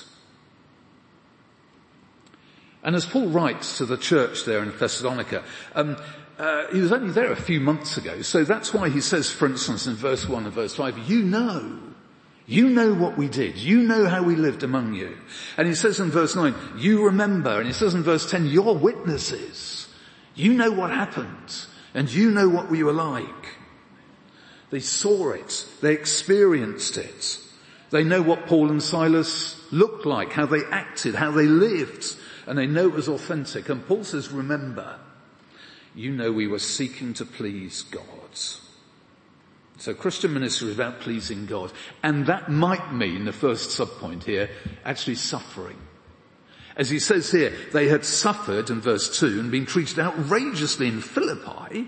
And 2.83 2.97
as 2.97 3.07
Paul 3.07 3.29
writes 3.29 3.79
to 3.79 3.87
the 3.87 3.97
church 3.97 4.45
there 4.45 4.63
in 4.63 4.77
Thessalonica, 4.77 5.45
um, 5.75 5.97
uh, 6.39 6.67
he 6.73 6.81
was 6.81 6.93
only 6.93 7.13
there 7.13 7.31
a 7.31 7.37
few 7.37 7.61
months 7.61 7.97
ago, 7.97 8.23
so 8.23 8.43
that's 8.45 8.73
why 8.73 8.89
he 8.89 9.01
says, 9.01 9.31
for 9.31 9.47
instance, 9.47 9.87
in 9.87 9.95
verse 9.95 10.27
1 10.27 10.45
and 10.45 10.53
verse 10.53 10.75
5, 10.75 10.99
you 10.99 11.23
know, 11.23 11.79
you 12.47 12.69
know 12.69 12.95
what 12.95 13.19
we 13.19 13.29
did, 13.29 13.59
you 13.59 13.83
know 13.83 14.07
how 14.07 14.23
we 14.23 14.35
lived 14.35 14.63
among 14.63 14.95
you. 14.95 15.17
And 15.59 15.69
he 15.69 15.75
says 15.75 16.01
in 16.01 16.11
verse 16.11 16.35
9, 16.35 16.55
you 16.79 17.05
remember, 17.05 17.59
and 17.59 17.67
he 17.67 17.75
says 17.75 17.95
in 17.95 18.03
verse 18.03 18.29
10, 18.29 18.47
you're 18.47 18.75
witnesses. 18.75 19.80
You 20.41 20.55
know 20.55 20.71
what 20.71 20.91
happened, 20.91 21.67
and 21.93 22.11
you 22.11 22.31
know 22.31 22.49
what 22.49 22.71
we 22.71 22.83
were 22.83 22.95
like. 22.95 23.59
They 24.71 24.81
saw 24.81 25.33
it, 25.33 25.67
they 25.83 25.93
experienced 25.93 26.97
it. 26.97 27.39
They 27.91 28.05
know 28.05 28.23
what 28.23 28.47
Paul 28.47 28.71
and 28.71 28.83
Silas 28.83 29.61
looked 29.71 30.07
like, 30.07 30.33
how 30.33 30.47
they 30.47 30.63
acted, 30.71 31.15
how 31.15 31.31
they 31.31 31.45
lived, 31.45 32.17
and 32.47 32.57
they 32.57 32.67
know 32.67 32.87
it 32.87 32.95
was 32.95 33.09
authentic. 33.09 33.69
And 33.69 33.87
Paul 33.87 34.03
says, 34.03 34.31
remember, 34.31 34.99
you 35.95 36.11
know 36.11 36.33
we 36.33 36.47
were 36.47 36.59
seeking 36.59 37.13
to 37.15 37.27
please 37.27 37.83
God. 37.83 38.07
So 39.77 39.93
Christian 39.93 40.33
ministry 40.33 40.69
is 40.69 40.75
about 40.75 41.01
pleasing 41.01 41.45
God. 41.45 41.71
And 42.03 42.25
that 42.27 42.51
might 42.51 42.95
mean, 42.95 43.27
the 43.27 43.33
first 43.35 43.79
subpoint 43.79 44.25
here, 44.25 44.49
actually 44.87 45.17
suffering. 45.17 45.77
As 46.81 46.89
he 46.89 46.99
says 46.99 47.31
here, 47.31 47.53
they 47.75 47.89
had 47.89 48.07
suffered 48.07 48.71
in 48.71 48.81
verse 48.81 49.21
2 49.21 49.39
and 49.39 49.51
been 49.51 49.67
treated 49.67 49.99
outrageously 49.99 50.89
in 50.89 51.03
Philippi, 51.03 51.87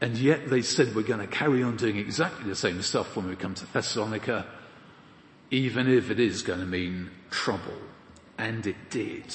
and 0.00 0.18
yet 0.18 0.50
they 0.50 0.62
said 0.62 0.96
we're 0.96 1.02
going 1.02 1.20
to 1.20 1.28
carry 1.28 1.62
on 1.62 1.76
doing 1.76 1.96
exactly 1.96 2.48
the 2.48 2.56
same 2.56 2.82
stuff 2.82 3.14
when 3.14 3.28
we 3.28 3.36
come 3.36 3.54
to 3.54 3.72
Thessalonica, 3.72 4.44
even 5.52 5.88
if 5.88 6.10
it 6.10 6.18
is 6.18 6.42
going 6.42 6.58
to 6.58 6.66
mean 6.66 7.08
trouble. 7.30 7.78
And 8.36 8.66
it 8.66 8.90
did. 8.90 9.32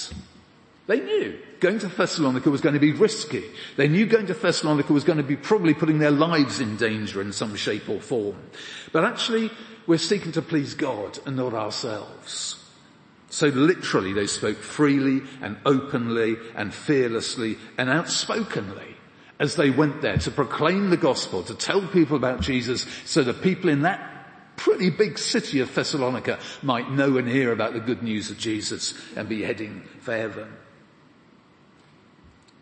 They 0.87 0.99
knew 0.99 1.39
going 1.61 1.79
to 1.79 1.87
Thessalonica 1.87 2.49
was 2.49 2.59
going 2.59 2.73
to 2.73 2.81
be 2.81 2.91
risky. 2.91 3.45
They 3.77 3.87
knew 3.87 4.05
going 4.05 4.25
to 4.25 4.33
Thessalonica 4.33 4.91
was 4.91 5.05
going 5.05 5.19
to 5.19 5.23
be 5.23 5.37
probably 5.37 5.73
putting 5.73 5.99
their 5.99 6.11
lives 6.11 6.59
in 6.59 6.75
danger 6.75 7.21
in 7.21 7.31
some 7.31 7.55
shape 7.55 7.87
or 7.87 8.01
form. 8.01 8.35
But 8.91 9.05
actually, 9.05 9.51
we're 9.87 9.99
seeking 9.99 10.33
to 10.33 10.41
please 10.41 10.73
God 10.73 11.17
and 11.25 11.37
not 11.37 11.53
ourselves. 11.53 12.65
So 13.29 13.47
literally 13.47 14.13
they 14.13 14.27
spoke 14.27 14.57
freely 14.57 15.21
and 15.41 15.57
openly 15.65 16.37
and 16.55 16.73
fearlessly 16.73 17.57
and 17.77 17.89
outspokenly 17.89 18.95
as 19.39 19.55
they 19.55 19.69
went 19.69 20.01
there 20.01 20.17
to 20.17 20.31
proclaim 20.31 20.89
the 20.89 20.97
gospel, 20.97 21.43
to 21.43 21.55
tell 21.55 21.87
people 21.87 22.17
about 22.17 22.41
Jesus 22.41 22.85
so 23.05 23.23
the 23.23 23.33
people 23.33 23.69
in 23.69 23.83
that 23.83 24.19
pretty 24.57 24.89
big 24.89 25.17
city 25.17 25.61
of 25.61 25.73
Thessalonica 25.73 26.37
might 26.61 26.91
know 26.91 27.17
and 27.17 27.27
hear 27.27 27.53
about 27.53 27.73
the 27.73 27.79
good 27.79 28.03
news 28.03 28.29
of 28.29 28.37
Jesus 28.37 28.93
and 29.15 29.29
be 29.29 29.41
heading 29.41 29.87
for 30.01 30.15
heaven. 30.15 30.51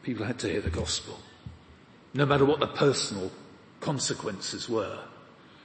People 0.03 0.25
had 0.25 0.37
to 0.39 0.49
hear 0.49 0.61
the 0.61 0.69
gospel. 0.69 1.17
No 2.13 2.25
matter 2.25 2.45
what 2.45 2.59
the 2.59 2.67
personal 2.67 3.31
consequences 3.79 4.69
were, 4.69 4.99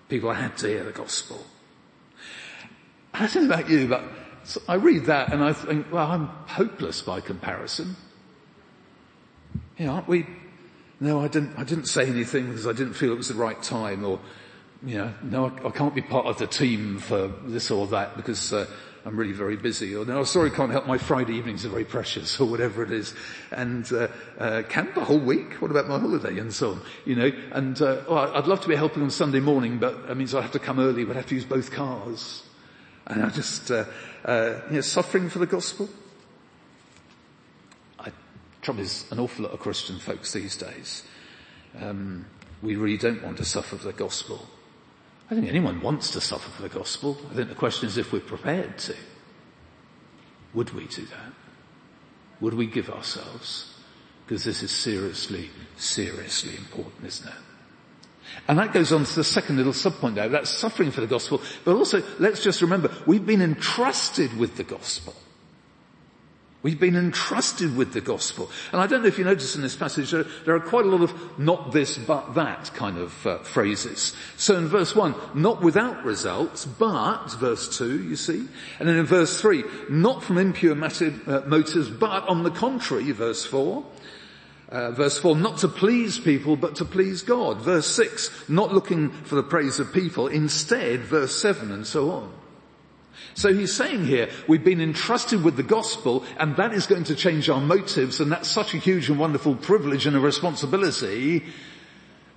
people 0.09 0.33
had 0.33 0.57
to 0.59 0.69
hear 0.69 0.85
the 0.85 0.91
gospel. 0.91 1.45
I 3.13 3.27
don't 3.27 3.47
know 3.49 3.55
about 3.55 3.69
you, 3.69 3.87
but 3.87 4.03
I 4.69 4.75
read 4.75 5.07
that 5.07 5.33
and 5.33 5.43
I 5.43 5.53
think, 5.53 5.93
well, 5.93 6.11
I'm 6.11 6.27
hopeless 6.27 7.03
by 7.03 7.21
comparison. 7.21 7.97
You 9.79 9.87
know, 9.87 9.93
aren't 9.93 10.09
we? 10.09 10.27
No, 11.01 11.21
I 11.21 11.29
didn't, 11.29 11.59
I 11.59 11.65
didn't 11.65 11.87
say 11.87 12.07
anything 12.07 12.49
because 12.49 12.67
I 12.67 12.73
didn't 12.73 12.95
feel 12.95 13.13
it 13.13 13.17
was 13.17 13.29
the 13.29 13.35
right 13.35 13.61
time 13.63 14.05
or, 14.05 14.21
you 14.85 14.99
know, 14.99 15.13
no, 15.23 15.47
I, 15.47 15.69
I 15.69 15.71
can't 15.71 15.95
be 15.95 16.03
part 16.03 16.27
of 16.27 16.39
the 16.39 16.47
team 16.47 16.99
for 16.99 17.29
this 17.45 17.71
or 17.71 17.87
that 17.89 18.17
because 18.17 18.53
uh, 18.53 18.67
I'm 19.05 19.17
really 19.17 19.33
very 19.33 19.57
busy, 19.57 19.97
or 19.97 20.05
no, 20.05 20.19
I'm 20.19 20.25
sorry, 20.25 20.51
can't 20.51 20.71
help. 20.71 20.87
My 20.87 20.99
Friday 20.99 21.35
evenings 21.35 21.67
are 21.67 21.71
very 21.71 21.85
precious, 21.85 22.39
or 22.39 22.47
whatever 22.47 22.85
it 22.85 22.93
is. 22.93 23.15
And 23.51 23.91
uh, 23.93 24.09
uh, 24.39 24.63
camp 24.69 24.95
the 24.95 25.05
whole 25.05 25.19
week. 25.19 25.55
What 25.55 25.73
about 25.73 25.89
my 25.89 25.99
holiday 25.99 26.39
and 26.39 26.53
so 26.53 26.73
on? 26.73 26.83
You 27.05 27.17
know. 27.17 27.33
And 27.51 27.81
uh, 27.83 28.31
I'd 28.35 28.47
love 28.47 28.61
to 28.61 28.69
be 28.69 28.77
helping 28.77 29.03
on 29.03 29.11
Sunday 29.11 29.41
morning, 29.41 29.79
but 29.79 30.07
that 30.07 30.17
means 30.17 30.35
I 30.35 30.41
have 30.41 30.53
to 30.53 30.61
come 30.61 30.79
early. 30.79 31.05
But 31.05 31.17
I 31.17 31.21
have 31.21 31.29
to 31.31 31.35
use 31.35 31.45
both 31.45 31.73
cars. 31.73 32.45
And 33.09 33.25
I 33.25 33.31
just, 33.31 33.73
uh, 33.73 33.85
uh, 34.25 34.61
you 34.69 34.76
know, 34.76 34.81
suffering 34.81 35.29
for 35.29 35.38
the 35.38 35.47
gospel. 35.47 35.88
I, 37.99 38.11
trouble 38.61 38.81
is, 38.81 39.05
an 39.11 39.19
awful 39.19 39.45
lot 39.45 39.52
of 39.52 39.61
Christian 39.61 39.99
folks 39.99 40.33
these 40.33 40.57
days. 40.57 41.02
Um, 41.81 42.26
we 42.62 42.76
really 42.76 42.99
don't 42.99 43.23
want 43.23 43.38
to 43.38 43.45
suffer 43.45 43.76
for 43.76 43.87
the 43.87 43.93
gospel. 43.93 44.47
I 45.31 45.35
think 45.35 45.49
anyone 45.49 45.81
wants 45.81 46.11
to 46.11 46.21
suffer 46.21 46.50
for 46.50 46.62
the 46.62 46.69
gospel. 46.69 47.19
I 47.31 47.35
think 47.35 47.49
the 47.49 47.55
question 47.55 47.88
is 47.88 47.97
if 47.97 48.12
we're 48.12 48.21
prepared 48.21 48.79
to. 48.79 48.95
Would 50.55 50.75
we 50.75 50.87
do 50.87 51.07
that? 51.07 51.33
Would 52.41 52.55
we 52.55 52.67
give 52.67 52.91
ourselves? 52.91 53.75
Because 54.26 54.45
this 54.45 54.62
is 54.62 54.71
seriously, 54.71 55.50
seriously 55.76 56.57
important, 56.57 57.07
isn't 57.07 57.29
it? 57.29 57.35
And 58.49 58.59
that 58.59 58.73
goes 58.73 58.93
on 58.93 59.05
to 59.05 59.15
the 59.15 59.25
second 59.25 59.57
little 59.57 59.73
subpoint 59.73 60.15
there. 60.15 60.29
That's 60.29 60.51
suffering 60.51 60.91
for 60.91 61.01
the 61.01 61.07
gospel. 61.07 61.41
But 61.65 61.77
also, 61.77 62.03
let's 62.19 62.43
just 62.43 62.62
remember, 62.62 62.91
we've 63.07 63.27
been 63.27 63.43
entrusted 63.43 64.37
with 64.37 64.57
the 64.57 64.65
gospel. 64.65 65.15
We've 66.62 66.79
been 66.79 66.95
entrusted 66.95 67.77
with 67.77 67.93
the 67.93 68.01
gospel. 68.01 68.49
And 68.71 68.81
I 68.81 68.87
don't 68.87 69.03
know 69.03 69.09
if 69.09 69.19
you 69.19 69.25
notice 69.25 69.57
in 69.57 69.62
this 69.62 69.75
passage, 69.75 70.12
there, 70.12 70.25
there 70.45 70.55
are 70.55 70.61
quite 70.61 70.85
a 70.85 70.89
lot 70.89 71.03
of 71.03 71.39
not 71.39 71.73
this 71.73 71.99
but 71.99 72.35
that 72.35 72.73
kind 72.75 72.99
of 72.99 73.27
uh, 73.27 73.39
phrases. 73.39 74.15
So 74.37 74.57
in 74.57 74.69
verse 74.69 74.95
1, 74.95 75.15
not 75.35 75.61
without 75.61 76.05
results, 76.05 76.65
but, 76.65 77.27
verse 77.33 77.77
2, 77.77 78.05
you 78.05 78.15
see. 78.15 78.47
And 78.79 78.89
then 78.89 78.97
in 78.97 79.07
verse 79.07 79.41
3, 79.41 79.65
not 79.91 80.23
from 80.23 80.39
impure 80.39 80.73
uh, 80.75 81.43
motives, 81.47 81.91
but 81.91 82.29
on 82.29 82.45
the 82.45 82.51
contrary, 82.51 83.11
verse 83.11 83.45
4. 83.45 83.85
Uh, 84.73 84.91
verse 84.91 85.19
4, 85.19 85.37
not 85.37 85.59
to 85.59 85.69
please 85.69 86.19
people, 86.19 86.57
but 86.57 86.76
to 86.76 86.87
please 86.87 87.21
God. 87.21 87.61
Verse 87.61 87.87
6, 87.95 88.49
not 88.49 88.73
looking 88.73 89.11
for 89.11 89.35
the 89.35 89.43
praise 89.43 89.79
of 89.79 89.93
people, 89.93 90.29
instead, 90.29 91.00
verse 91.00 91.37
7, 91.37 91.71
and 91.71 91.87
so 91.87 92.11
on. 92.11 92.33
So 93.35 93.52
he's 93.52 93.71
saying 93.71 94.07
here, 94.07 94.31
we've 94.49 94.64
been 94.64 94.81
entrusted 94.81 95.45
with 95.45 95.57
the 95.57 95.62
gospel 95.62 96.25
and 96.38 96.57
that 96.57 96.73
is 96.73 96.87
going 96.87 97.05
to 97.05 97.14
change 97.14 97.50
our 97.50 97.61
motives 97.61 98.19
and 98.19 98.33
that's 98.33 98.49
such 98.49 98.73
a 98.73 98.79
huge 98.79 99.11
and 99.11 99.19
wonderful 99.19 99.57
privilege 99.57 100.07
and 100.07 100.17
a 100.17 100.21
responsibility 100.21 101.45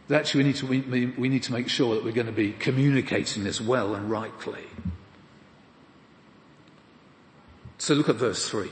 that 0.09 0.19
actually 0.19 0.43
we 0.43 0.47
need 0.49 0.55
to, 0.57 0.65
we, 0.65 1.05
we 1.17 1.29
need 1.29 1.43
to 1.43 1.53
make 1.53 1.69
sure 1.69 1.95
that 1.95 2.03
we're 2.03 2.11
going 2.11 2.27
to 2.27 2.33
be 2.33 2.51
communicating 2.51 3.45
this 3.45 3.61
well 3.61 3.95
and 3.95 4.11
rightly. 4.11 4.63
So 7.77 7.93
look 7.93 8.09
at 8.09 8.15
verse 8.15 8.47
three. 8.49 8.71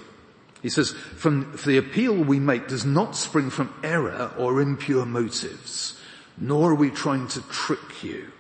He 0.63 0.70
says, 0.70 0.91
from, 0.91 1.55
for 1.55 1.70
the 1.70 1.77
appeal 1.77 2.15
we 2.15 2.39
make 2.39 2.67
does 2.67 2.86
not 2.86 3.15
spring 3.15 3.51
from 3.51 3.72
error 3.84 4.34
or 4.38 4.62
impure 4.62 5.05
motives, 5.05 6.01
nor 6.38 6.72
are 6.72 6.75
we 6.75 6.89
trying 6.89 7.27
to 7.27 7.41
trick 7.43 8.03
you 8.03 8.32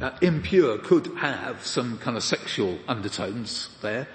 uh, 0.00 0.10
impure 0.20 0.78
could 0.78 1.06
have 1.18 1.64
some 1.64 1.98
kind 1.98 2.16
of 2.16 2.22
sexual 2.22 2.78
undertones 2.88 3.70
there. 3.82 4.08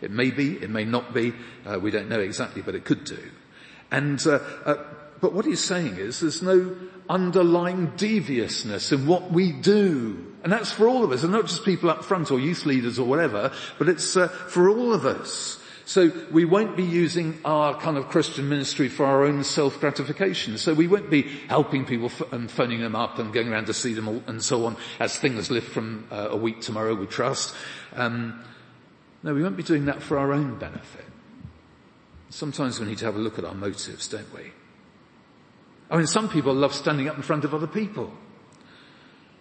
It 0.00 0.10
may 0.10 0.30
be, 0.30 0.54
it 0.54 0.70
may 0.70 0.84
not 0.84 1.12
be, 1.14 1.32
uh, 1.66 1.78
we 1.78 1.90
don't 1.90 2.08
know 2.08 2.20
exactly, 2.20 2.62
but 2.62 2.74
it 2.74 2.84
could 2.84 3.04
do. 3.04 3.30
And, 3.90 4.24
uh, 4.26 4.40
uh, 4.64 4.84
but 5.20 5.32
what 5.32 5.44
he's 5.44 5.62
saying 5.62 5.96
is 5.96 6.20
there's 6.20 6.42
no 6.42 6.76
underlying 7.08 7.92
deviousness 7.96 8.92
in 8.92 9.06
what 9.06 9.32
we 9.32 9.52
do. 9.52 10.24
And 10.44 10.52
that's 10.52 10.70
for 10.70 10.86
all 10.86 11.02
of 11.02 11.10
us, 11.10 11.24
and 11.24 11.32
not 11.32 11.46
just 11.46 11.64
people 11.64 11.90
up 11.90 12.04
front 12.04 12.30
or 12.30 12.38
youth 12.38 12.64
leaders 12.64 12.98
or 12.98 13.06
whatever, 13.06 13.52
but 13.78 13.88
it's 13.88 14.16
uh, 14.16 14.28
for 14.28 14.68
all 14.68 14.92
of 14.92 15.04
us. 15.04 15.60
So 15.88 16.12
we 16.30 16.44
won't 16.44 16.76
be 16.76 16.84
using 16.84 17.40
our 17.46 17.74
kind 17.80 17.96
of 17.96 18.10
Christian 18.10 18.46
ministry 18.46 18.90
for 18.90 19.06
our 19.06 19.24
own 19.24 19.42
self-gratification. 19.42 20.58
So 20.58 20.74
we 20.74 20.86
won't 20.86 21.08
be 21.08 21.22
helping 21.48 21.86
people 21.86 22.12
and 22.30 22.50
phoning 22.50 22.82
them 22.82 22.94
up 22.94 23.18
and 23.18 23.32
going 23.32 23.48
around 23.48 23.68
to 23.68 23.72
see 23.72 23.94
them 23.94 24.22
and 24.26 24.44
so 24.44 24.66
on 24.66 24.76
as 25.00 25.18
things 25.18 25.50
lift 25.50 25.70
from 25.70 26.06
uh, 26.10 26.28
a 26.28 26.36
week 26.36 26.60
tomorrow, 26.60 26.94
we 26.94 27.06
trust. 27.06 27.54
Um, 27.94 28.44
no, 29.22 29.32
we 29.32 29.42
won't 29.42 29.56
be 29.56 29.62
doing 29.62 29.86
that 29.86 30.02
for 30.02 30.18
our 30.18 30.34
own 30.34 30.58
benefit. 30.58 31.06
Sometimes 32.28 32.78
we 32.78 32.86
need 32.86 32.98
to 32.98 33.06
have 33.06 33.16
a 33.16 33.18
look 33.18 33.38
at 33.38 33.46
our 33.46 33.54
motives, 33.54 34.08
don't 34.08 34.30
we? 34.34 34.52
I 35.90 35.96
mean, 35.96 36.06
some 36.06 36.28
people 36.28 36.52
love 36.52 36.74
standing 36.74 37.08
up 37.08 37.16
in 37.16 37.22
front 37.22 37.46
of 37.46 37.54
other 37.54 37.66
people. 37.66 38.12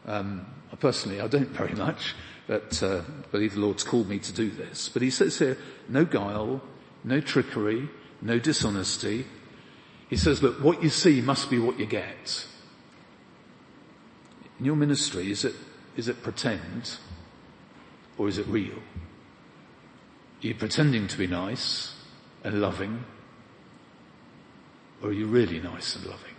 Um, 0.06 0.46
personally, 0.80 1.20
I 1.20 1.28
don't 1.28 1.50
very 1.50 1.74
much. 1.74 2.16
But 2.48 2.82
uh, 2.82 3.02
I 3.06 3.28
believe 3.32 3.56
the 3.56 3.60
Lord's 3.60 3.84
called 3.84 4.08
me 4.08 4.20
to 4.20 4.32
do 4.32 4.50
this. 4.50 4.90
But 4.90 5.02
he 5.02 5.10
says 5.10 5.38
here, 5.38 5.58
no 5.90 6.06
guile, 6.06 6.62
no 7.04 7.20
trickery, 7.20 7.90
no 8.22 8.40
dishonesty. 8.40 9.26
He 10.10 10.16
says, 10.16 10.42
look, 10.42 10.64
what 10.64 10.82
you 10.82 10.90
see 10.90 11.22
must 11.22 11.50
be 11.50 11.60
what 11.60 11.78
you 11.78 11.86
get. 11.86 12.48
In 14.60 14.66
your 14.66 14.78
ministry, 14.78 15.30
is 15.30 15.44
it, 15.44 15.56
is 15.98 16.08
it 16.08 16.24
pretend 16.24 16.98
or 18.18 18.30
is 18.30 18.38
it 18.38 18.48
real? 18.48 18.78
Are 20.44 20.48
you 20.48 20.56
pretending 20.56 21.08
to 21.08 21.18
be 21.18 21.28
nice 21.28 21.94
and 22.44 22.62
loving 22.62 23.04
or 25.04 25.10
are 25.10 25.14
you 25.14 25.28
really 25.28 25.60
nice 25.60 25.96
and 25.96 26.06
loving? 26.06 26.34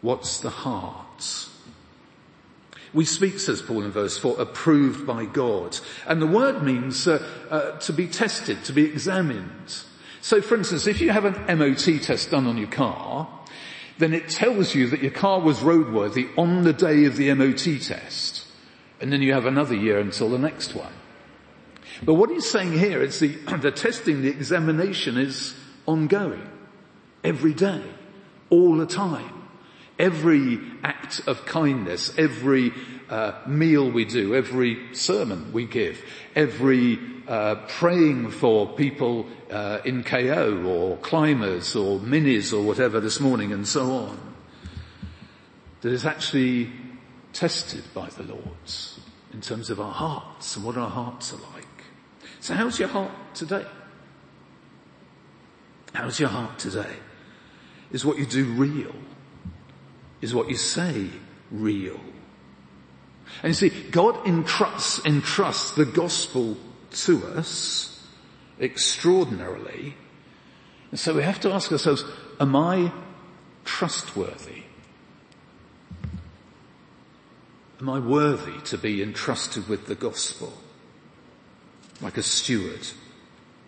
What's 0.00 0.38
the 0.38 0.50
heart? 0.50 1.48
We 2.94 3.04
speak, 3.04 3.38
says 3.38 3.60
Paul 3.60 3.84
in 3.84 3.90
verse 3.90 4.16
4, 4.18 4.40
approved 4.40 5.06
by 5.06 5.26
God. 5.26 5.78
And 6.06 6.22
the 6.22 6.26
word 6.26 6.62
means 6.62 7.06
uh, 7.06 7.24
uh, 7.50 7.78
to 7.80 7.92
be 7.92 8.06
tested, 8.06 8.64
to 8.64 8.72
be 8.72 8.86
examined. 8.86 9.82
So 10.20 10.40
for 10.40 10.56
instance, 10.56 10.86
if 10.86 11.00
you 11.00 11.10
have 11.10 11.24
an 11.24 11.58
MOT 11.58 12.02
test 12.02 12.30
done 12.30 12.46
on 12.46 12.56
your 12.56 12.68
car, 12.68 13.28
then 13.98 14.14
it 14.14 14.28
tells 14.28 14.74
you 14.74 14.88
that 14.88 15.02
your 15.02 15.10
car 15.10 15.40
was 15.40 15.58
roadworthy 15.58 16.28
on 16.38 16.62
the 16.62 16.72
day 16.72 17.04
of 17.04 17.16
the 17.16 17.32
MOT 17.34 17.80
test. 17.82 18.46
And 19.00 19.12
then 19.12 19.22
you 19.22 19.32
have 19.32 19.46
another 19.46 19.74
year 19.74 19.98
until 19.98 20.30
the 20.30 20.38
next 20.38 20.74
one. 20.74 20.92
But 22.02 22.14
what 22.14 22.30
he's 22.30 22.48
saying 22.48 22.72
here 22.72 23.02
is 23.02 23.18
the, 23.20 23.28
the 23.60 23.70
testing, 23.70 24.22
the 24.22 24.28
examination 24.28 25.18
is 25.18 25.54
ongoing. 25.86 26.48
Every 27.24 27.52
day. 27.52 27.82
All 28.50 28.76
the 28.76 28.86
time. 28.86 29.37
Every 29.98 30.60
act 30.84 31.20
of 31.26 31.44
kindness, 31.44 32.16
every 32.16 32.72
uh, 33.08 33.40
meal 33.46 33.90
we 33.90 34.04
do, 34.04 34.34
every 34.34 34.94
sermon 34.94 35.52
we 35.52 35.66
give, 35.66 36.00
every 36.36 36.98
uh, 37.26 37.56
praying 37.66 38.30
for 38.30 38.66
people 38.68 39.26
uh, 39.50 39.80
in 39.84 40.04
KO 40.04 40.62
or 40.64 40.96
climbers 40.98 41.74
or 41.74 41.98
minis 41.98 42.52
or 42.52 42.62
whatever 42.62 43.00
this 43.00 43.20
morning 43.20 43.52
and 43.52 43.66
so 43.66 43.92
on, 43.92 44.34
that 45.80 45.92
is 45.92 46.06
actually 46.06 46.70
tested 47.32 47.84
by 47.94 48.08
the 48.08 48.22
Lord 48.22 48.42
in 49.32 49.40
terms 49.40 49.70
of 49.70 49.80
our 49.80 49.92
hearts 49.92 50.56
and 50.56 50.64
what 50.64 50.76
our 50.76 50.90
hearts 50.90 51.32
are 51.32 51.40
like. 51.54 51.64
So 52.40 52.54
how's 52.54 52.78
your 52.78 52.88
heart 52.88 53.12
today? 53.34 53.66
How's 55.92 56.18
your 56.18 56.28
heart 56.28 56.58
today? 56.58 56.96
Is 57.90 58.04
what 58.04 58.18
you 58.18 58.26
do 58.26 58.44
real? 58.44 58.94
Is 60.20 60.34
what 60.34 60.48
you 60.48 60.56
say 60.56 61.08
real? 61.50 62.00
And 63.42 63.50
you 63.50 63.54
see, 63.54 63.68
God 63.90 64.26
entrusts, 64.26 65.04
entrusts 65.04 65.72
the 65.72 65.84
gospel 65.84 66.56
to 66.90 67.24
us 67.26 68.06
extraordinarily. 68.60 69.94
And 70.90 70.98
so 70.98 71.14
we 71.14 71.22
have 71.22 71.40
to 71.40 71.52
ask 71.52 71.70
ourselves, 71.70 72.04
am 72.40 72.56
I 72.56 72.92
trustworthy? 73.64 74.62
Am 77.80 77.88
I 77.88 78.00
worthy 78.00 78.60
to 78.62 78.78
be 78.78 79.02
entrusted 79.02 79.68
with 79.68 79.86
the 79.86 79.94
gospel? 79.94 80.52
Like 82.00 82.16
a 82.16 82.22
steward 82.22 82.88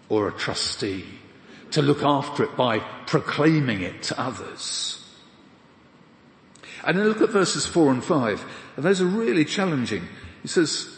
or 0.08 0.28
a 0.28 0.32
trustee 0.32 1.04
to 1.70 1.82
look 1.82 2.02
after 2.02 2.42
it 2.42 2.56
by 2.56 2.80
proclaiming 3.06 3.82
it 3.82 4.02
to 4.04 4.20
others. 4.20 4.99
And 6.84 6.98
then 6.98 7.06
look 7.08 7.20
at 7.20 7.30
verses 7.30 7.66
four 7.66 7.90
and 7.90 8.02
five. 8.02 8.44
And 8.76 8.84
those 8.84 9.00
are 9.00 9.06
really 9.06 9.44
challenging. 9.44 10.08
He 10.42 10.48
says, 10.48 10.88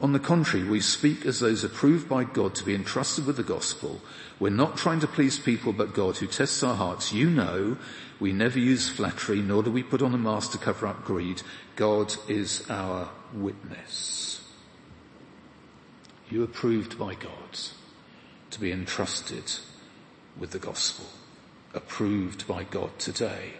on 0.00 0.12
the 0.12 0.18
contrary, 0.18 0.68
we 0.68 0.80
speak 0.80 1.24
as 1.26 1.38
those 1.38 1.62
approved 1.62 2.08
by 2.08 2.24
God 2.24 2.56
to 2.56 2.64
be 2.64 2.74
entrusted 2.74 3.24
with 3.24 3.36
the 3.36 3.44
gospel. 3.44 4.00
We're 4.40 4.50
not 4.50 4.76
trying 4.76 4.98
to 5.00 5.06
please 5.06 5.38
people 5.38 5.72
but 5.72 5.94
God 5.94 6.16
who 6.16 6.26
tests 6.26 6.62
our 6.64 6.74
hearts. 6.74 7.12
You 7.12 7.30
know, 7.30 7.76
we 8.18 8.32
never 8.32 8.58
use 8.58 8.88
flattery, 8.88 9.40
nor 9.42 9.62
do 9.62 9.70
we 9.70 9.84
put 9.84 10.02
on 10.02 10.14
a 10.14 10.18
mask 10.18 10.52
to 10.52 10.58
cover 10.58 10.88
up 10.88 11.04
greed. 11.04 11.42
God 11.76 12.14
is 12.28 12.68
our 12.68 13.08
witness. 13.32 14.42
You 16.28 16.42
are 16.42 16.46
approved 16.46 16.98
by 16.98 17.14
God 17.14 17.58
to 18.50 18.60
be 18.60 18.72
entrusted 18.72 19.52
with 20.36 20.50
the 20.50 20.58
gospel. 20.58 21.06
Approved 21.74 22.46
by 22.46 22.64
God 22.64 22.98
today 22.98 23.54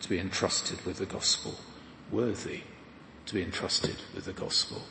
to 0.00 0.08
be 0.08 0.18
entrusted 0.18 0.84
with 0.84 0.98
the 0.98 1.06
gospel. 1.06 1.54
Worthy 2.10 2.60
to 3.26 3.34
be 3.34 3.42
entrusted 3.42 3.96
with 4.14 4.24
the 4.24 4.32
gospel. 4.32 4.82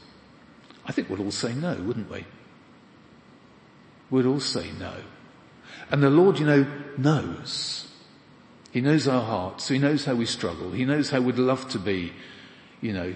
I 0.85 0.91
think 0.91 1.09
we'd 1.09 1.19
all 1.19 1.31
say 1.31 1.53
no, 1.53 1.75
wouldn't 1.75 2.09
we? 2.09 2.25
We'd 4.09 4.25
all 4.25 4.39
say 4.39 4.71
no. 4.79 4.93
And 5.91 6.01
the 6.01 6.09
Lord, 6.09 6.39
you 6.39 6.45
know, 6.45 6.65
knows. 6.97 7.87
He 8.71 8.81
knows 8.81 9.07
our 9.07 9.23
hearts. 9.23 9.67
He 9.67 9.79
knows 9.79 10.05
how 10.05 10.15
we 10.15 10.25
struggle. 10.25 10.71
He 10.71 10.85
knows 10.85 11.09
how 11.09 11.21
we'd 11.21 11.37
love 11.37 11.67
to 11.69 11.79
be, 11.79 12.13
you 12.81 12.93
know, 12.93 13.15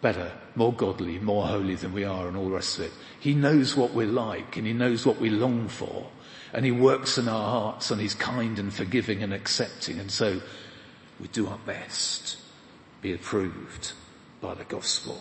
better, 0.00 0.32
more 0.54 0.72
godly, 0.72 1.18
more 1.18 1.46
holy 1.46 1.74
than 1.74 1.92
we 1.92 2.04
are 2.04 2.26
and 2.26 2.36
all 2.36 2.46
the 2.46 2.54
rest 2.54 2.78
of 2.78 2.86
it. 2.86 2.92
He 3.20 3.34
knows 3.34 3.76
what 3.76 3.92
we're 3.92 4.06
like 4.06 4.56
and 4.56 4.66
he 4.66 4.72
knows 4.72 5.06
what 5.06 5.20
we 5.20 5.30
long 5.30 5.68
for 5.68 6.08
and 6.52 6.64
he 6.64 6.70
works 6.70 7.18
in 7.18 7.28
our 7.28 7.50
hearts 7.50 7.90
and 7.90 8.00
he's 8.00 8.14
kind 8.14 8.58
and 8.58 8.72
forgiving 8.72 9.22
and 9.22 9.32
accepting 9.32 9.98
and 9.98 10.10
so 10.10 10.40
we 11.20 11.28
do 11.28 11.46
our 11.46 11.58
best 11.66 12.36
be 13.00 13.12
approved 13.12 13.92
by 14.40 14.54
the 14.54 14.64
gospel. 14.64 15.20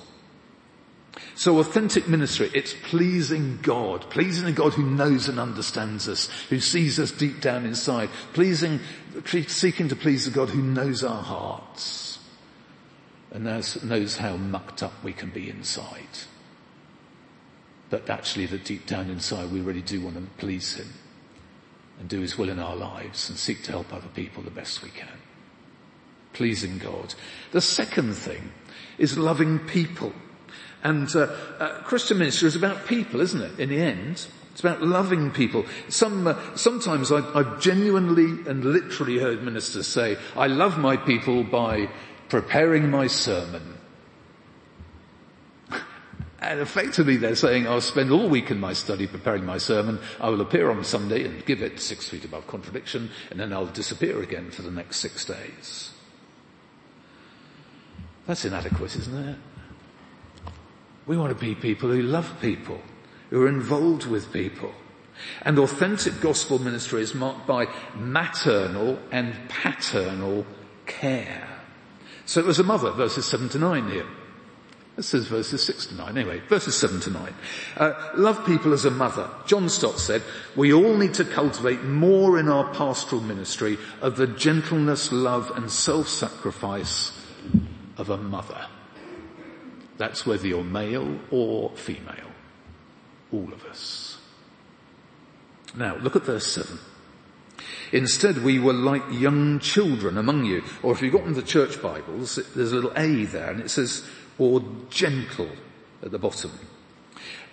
So 1.35 1.59
authentic 1.59 2.07
ministry, 2.07 2.49
it's 2.53 2.73
pleasing 2.83 3.59
God, 3.61 4.09
pleasing 4.09 4.45
a 4.45 4.51
God 4.51 4.73
who 4.73 4.89
knows 4.89 5.27
and 5.27 5.39
understands 5.39 6.07
us, 6.07 6.29
who 6.49 6.59
sees 6.59 6.99
us 6.99 7.11
deep 7.11 7.41
down 7.41 7.65
inside, 7.65 8.09
pleasing, 8.33 8.79
seeking 9.25 9.89
to 9.89 9.95
please 9.95 10.25
the 10.25 10.31
God 10.31 10.49
who 10.49 10.61
knows 10.61 11.03
our 11.03 11.21
hearts 11.21 12.19
and 13.31 13.43
knows, 13.43 13.83
knows 13.83 14.17
how 14.17 14.37
mucked 14.37 14.83
up 14.83 14.93
we 15.03 15.11
can 15.11 15.29
be 15.29 15.49
inside. 15.49 16.19
But 17.89 18.09
actually 18.09 18.45
that 18.45 18.63
deep 18.63 18.85
down 18.85 19.09
inside 19.09 19.51
we 19.51 19.59
really 19.59 19.81
do 19.81 19.99
want 20.01 20.15
to 20.15 20.21
please 20.37 20.75
Him 20.75 20.93
and 22.01 22.09
do 22.09 22.19
His 22.19 22.35
will 22.35 22.49
in 22.49 22.57
our 22.57 22.75
lives 22.75 23.29
and 23.29 23.37
seek 23.37 23.61
to 23.63 23.71
help 23.71 23.93
other 23.93 24.07
people 24.15 24.41
the 24.41 24.49
best 24.49 24.81
we 24.81 24.89
can. 24.89 25.19
Pleasing 26.33 26.79
God. 26.79 27.13
The 27.51 27.61
second 27.61 28.15
thing 28.15 28.51
is 28.97 29.19
loving 29.19 29.59
people. 29.59 30.11
And 30.83 31.15
uh, 31.15 31.27
uh, 31.59 31.83
Christian 31.83 32.17
ministry 32.17 32.47
is 32.47 32.55
about 32.55 32.87
people, 32.87 33.21
isn't 33.21 33.41
it? 33.41 33.59
In 33.59 33.69
the 33.69 33.79
end, 33.79 34.25
it's 34.51 34.61
about 34.61 34.81
loving 34.81 35.29
people. 35.29 35.63
Some, 35.89 36.25
uh, 36.25 36.55
sometimes 36.55 37.11
I, 37.11 37.19
I've 37.37 37.61
genuinely 37.61 38.49
and 38.49 38.65
literally 38.65 39.19
heard 39.19 39.43
ministers 39.43 39.85
say, 39.85 40.17
"I 40.35 40.47
love 40.47 40.79
my 40.79 40.97
people 40.97 41.43
by 41.43 41.87
preparing 42.29 42.89
my 42.89 43.05
sermon. 43.05 43.77
And 46.41 46.59
effectively 46.59 47.17
they're 47.17 47.35
saying, 47.35 47.67
I'll 47.67 47.81
spend 47.81 48.11
all 48.11 48.27
week 48.27 48.49
in 48.49 48.59
my 48.59 48.73
study 48.73 49.05
preparing 49.05 49.45
my 49.45 49.59
sermon. 49.59 49.99
I 50.19 50.29
will 50.29 50.41
appear 50.41 50.71
on 50.71 50.83
Sunday 50.83 51.23
and 51.23 51.45
give 51.45 51.61
it 51.61 51.79
six 51.79 52.09
feet 52.09 52.25
above 52.25 52.47
contradiction, 52.47 53.11
and 53.29 53.39
then 53.39 53.53
I'll 53.53 53.67
disappear 53.67 54.21
again 54.23 54.49
for 54.49 54.63
the 54.63 54.71
next 54.71 54.97
six 54.97 55.23
days. 55.23 55.91
That's 58.25 58.43
inadequate, 58.43 58.95
isn't 58.95 59.29
it? 59.29 59.37
We 61.05 61.15
want 61.15 61.37
to 61.37 61.45
be 61.45 61.53
people 61.53 61.89
who 61.89 62.01
love 62.01 62.33
people, 62.41 62.81
who 63.29 63.43
are 63.43 63.49
involved 63.49 64.07
with 64.07 64.33
people. 64.33 64.73
And 65.43 65.59
authentic 65.59 66.21
gospel 66.21 66.57
ministry 66.57 67.01
is 67.01 67.13
marked 67.13 67.45
by 67.45 67.67
maternal 67.95 68.97
and 69.11 69.35
paternal 69.47 70.47
care. 70.87 71.47
So 72.25 72.39
it 72.39 72.47
was 72.47 72.59
a 72.59 72.63
mother, 72.63 72.91
verses 72.91 73.27
7 73.27 73.49
to 73.49 73.59
9 73.59 73.91
here. 73.91 74.07
This 75.01 75.15
is 75.15 75.25
verses 75.25 75.63
6 75.63 75.87
to 75.87 75.95
9. 75.95 76.15
Anyway, 76.15 76.41
verses 76.41 76.77
7 76.77 76.99
to 76.99 77.09
9. 77.09 77.33
Uh, 77.75 78.11
love 78.17 78.45
people 78.45 78.71
as 78.71 78.85
a 78.85 78.91
mother. 78.91 79.27
John 79.47 79.67
Stott 79.67 79.97
said, 79.97 80.21
we 80.55 80.71
all 80.71 80.95
need 80.95 81.15
to 81.15 81.25
cultivate 81.25 81.81
more 81.81 82.37
in 82.37 82.47
our 82.47 82.71
pastoral 82.75 83.23
ministry 83.23 83.79
of 83.99 84.15
the 84.15 84.27
gentleness, 84.27 85.11
love 85.11 85.51
and 85.55 85.71
self-sacrifice 85.71 87.19
of 87.97 88.11
a 88.11 88.17
mother. 88.17 88.67
That's 89.97 90.27
whether 90.27 90.45
you're 90.45 90.63
male 90.63 91.17
or 91.31 91.71
female. 91.71 92.29
All 93.33 93.51
of 93.51 93.65
us. 93.65 94.19
Now, 95.75 95.95
look 95.95 96.15
at 96.15 96.25
verse 96.25 96.45
7. 96.45 96.77
Instead, 97.91 98.43
we 98.43 98.59
were 98.59 98.73
like 98.73 99.03
young 99.11 99.59
children 99.59 100.17
among 100.17 100.45
you. 100.45 100.63
Or 100.83 100.93
if 100.93 101.01
you've 101.01 101.13
got 101.13 101.25
the 101.33 101.41
church 101.41 101.81
Bibles, 101.81 102.35
there's 102.55 102.71
a 102.71 102.75
little 102.75 102.93
A 102.95 103.25
there 103.25 103.51
and 103.51 103.61
it 103.61 103.69
says, 103.69 104.07
or 104.41 104.63
gentle 104.89 105.49
at 106.01 106.09
the 106.09 106.17
bottom. 106.17 106.51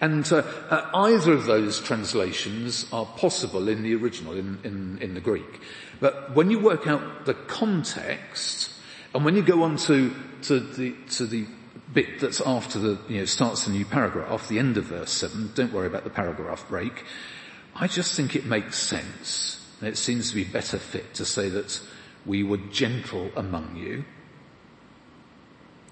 And 0.00 0.30
uh, 0.32 0.36
uh, 0.70 0.90
either 0.94 1.34
of 1.34 1.44
those 1.44 1.80
translations 1.80 2.86
are 2.92 3.04
possible 3.04 3.68
in 3.68 3.82
the 3.82 3.94
original, 3.94 4.32
in, 4.32 4.58
in, 4.64 4.98
in 5.02 5.12
the 5.12 5.20
Greek. 5.20 5.60
But 6.00 6.34
when 6.34 6.50
you 6.50 6.58
work 6.58 6.86
out 6.86 7.26
the 7.26 7.34
context, 7.34 8.72
and 9.14 9.22
when 9.22 9.36
you 9.36 9.42
go 9.42 9.64
on 9.64 9.76
to, 9.76 10.14
to 10.42 10.60
the, 10.60 10.94
to 11.10 11.26
the 11.26 11.46
bit 11.92 12.20
that's 12.20 12.40
after 12.40 12.78
the, 12.78 12.98
you 13.06 13.18
know, 13.18 13.24
starts 13.26 13.66
a 13.66 13.70
new 13.70 13.84
paragraph, 13.84 14.48
the 14.48 14.58
end 14.58 14.78
of 14.78 14.84
verse 14.84 15.12
7, 15.12 15.50
don't 15.54 15.72
worry 15.74 15.88
about 15.88 16.04
the 16.04 16.10
paragraph 16.10 16.66
break. 16.70 17.04
I 17.74 17.86
just 17.86 18.14
think 18.14 18.34
it 18.34 18.46
makes 18.46 18.78
sense. 18.78 19.76
It 19.82 19.98
seems 19.98 20.30
to 20.30 20.36
be 20.36 20.44
better 20.44 20.78
fit 20.78 21.12
to 21.14 21.26
say 21.26 21.50
that 21.50 21.80
we 22.24 22.42
were 22.44 22.56
gentle 22.56 23.30
among 23.36 23.76
you. 23.76 24.04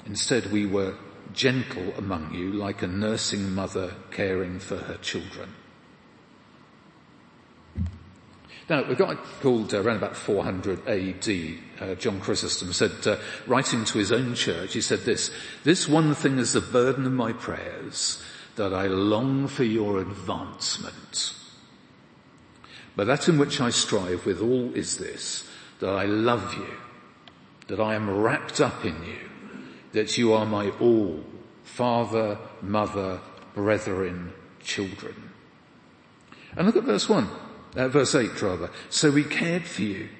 Instead 0.07 0.53
we 0.53 0.67
were 0.67 0.95
gentle 1.33 1.93
among 1.99 2.33
you 2.33 2.53
like 2.53 2.83
a 2.83 2.87
nursing 2.87 3.53
mother 3.53 3.95
caring 4.11 4.59
for 4.59 4.77
her 4.77 4.97
children. 4.99 5.55
Now, 8.69 8.83
a 8.85 8.97
guy 8.97 9.15
called 9.43 9.73
uh, 9.73 9.81
around 9.81 9.99
about 9.99 10.17
400 10.17 10.89
AD, 10.89 11.29
uh, 11.81 11.95
John 11.95 12.19
Chrysostom, 12.21 12.73
said, 12.73 13.07
uh, 13.07 13.17
writing 13.47 13.85
to 13.85 13.99
his 13.99 14.11
own 14.11 14.35
church, 14.35 14.73
he 14.73 14.81
said 14.81 15.01
this, 15.01 15.31
this 15.63 15.89
one 15.89 16.15
thing 16.15 16.39
is 16.39 16.53
the 16.53 16.61
burden 16.61 17.07
of 17.07 17.13
my 17.13 17.33
prayers, 17.33 18.25
that 18.57 18.75
I 18.75 18.87
long 18.89 19.47
for 19.47 19.63
your 19.63 20.01
advancement. 20.01 21.33
But 22.97 23.07
that 23.07 23.29
in 23.29 23.39
which 23.39 23.61
I 23.61 23.71
strive 23.71 24.27
with 24.27 24.41
all 24.41 24.75
is 24.75 24.97
this, 24.97 25.49
that 25.79 25.91
I 25.91 26.07
love 26.07 26.55
you, 26.55 26.75
that 27.69 27.79
I 27.79 27.95
am 27.95 28.11
wrapped 28.11 28.61
up 28.61 28.85
in 28.85 29.01
you, 29.05 29.31
that 29.97 30.19
you 30.19 30.35
are 30.35 30.45
my 30.45 30.69
all, 30.79 31.25
father, 31.65 32.39
mother, 32.61 33.19
brethren, 33.55 34.31
children. 34.63 35.33
And 36.55 36.67
look 36.67 36.77
at 36.77 36.85
verse 36.85 37.09
1 37.09 37.27
uh, 37.77 37.89
verse 37.89 38.15
8 38.15 38.43
rather. 38.43 38.71
So 38.91 39.11
we 39.11 39.25
cared 39.25 39.65
for 39.65 39.81
you 39.81 40.11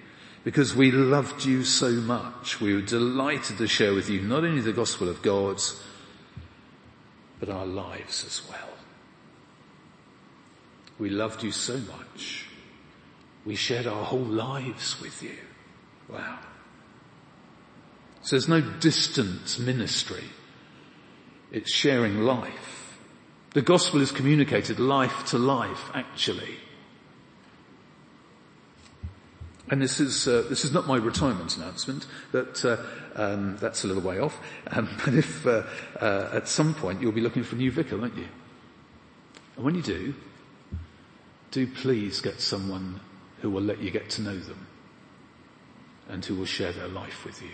because 0.45 0.75
we 0.75 0.91
loved 0.91 1.45
you 1.45 1.63
so 1.63 1.91
much. 1.91 2.59
We 2.59 2.75
were 2.75 2.81
delighted 2.81 3.59
to 3.59 3.67
share 3.67 3.93
with 3.93 4.09
you 4.09 4.23
not 4.23 4.45
only 4.45 4.63
the 4.63 4.73
gospel 4.73 5.11
of 5.11 5.21
God's, 5.21 5.79
but 7.39 7.51
our 7.51 7.67
lives 7.67 8.25
as 8.25 8.49
well. 8.49 8.71
We 10.99 11.11
loved 11.11 11.43
you 11.43 11.53
so 11.53 11.77
much. 11.77 12.47
We 13.45 13.57
shared 13.57 13.87
our 13.87 14.05
whole 14.07 14.21
lives 14.21 14.99
with 15.03 15.23
you. 15.23 15.37
Wow. 16.09 16.39
So 18.27 18.35
there's 18.35 18.49
no 18.49 18.61
distant 18.61 19.57
ministry. 19.61 20.25
It's 21.53 21.71
sharing 21.71 22.23
life. 22.23 22.99
The 23.55 23.63
gospel 23.63 24.01
is 24.01 24.11
communicated 24.11 24.81
life 24.81 25.27
to 25.27 25.39
life, 25.39 25.93
actually. 25.95 26.57
And 29.71 29.81
this 29.81 30.01
is 30.01 30.27
uh, 30.27 30.45
this 30.49 30.65
is 30.65 30.73
not 30.73 30.89
my 30.89 30.97
retirement 30.97 31.57
announcement, 31.57 32.09
but 32.33 32.65
uh, 32.65 32.79
um, 33.15 33.59
that's 33.59 33.85
a 33.85 33.87
little 33.87 34.03
way 34.03 34.19
off. 34.19 34.37
Um, 34.73 34.89
but 35.05 35.15
if 35.15 35.47
uh, 35.47 35.63
uh, 36.01 36.31
at 36.33 36.49
some 36.49 36.75
point 36.75 37.01
you'll 37.01 37.13
be 37.13 37.21
looking 37.21 37.45
for 37.45 37.55
a 37.55 37.59
new 37.59 37.71
vicar, 37.71 37.97
won't 37.97 38.17
you? 38.17 38.27
And 39.55 39.65
when 39.65 39.77
you 39.77 39.83
do, 39.83 40.15
do 41.53 41.69
please 41.69 42.21
get 42.21 42.41
someone 42.41 42.99
who 43.41 43.51
will 43.51 43.63
let 43.63 43.79
you 43.79 43.93
get 43.93 44.11
to 44.11 44.23
know 44.23 44.37
them 44.37 44.67
and 46.09 46.25
who 46.25 46.35
will 46.35 46.45
share 46.45 46.73
their 46.73 46.89
life 46.89 47.25
with 47.25 47.41
you. 47.41 47.51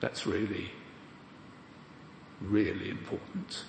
That's 0.00 0.26
really, 0.26 0.70
really 2.40 2.90
important. 2.90 3.64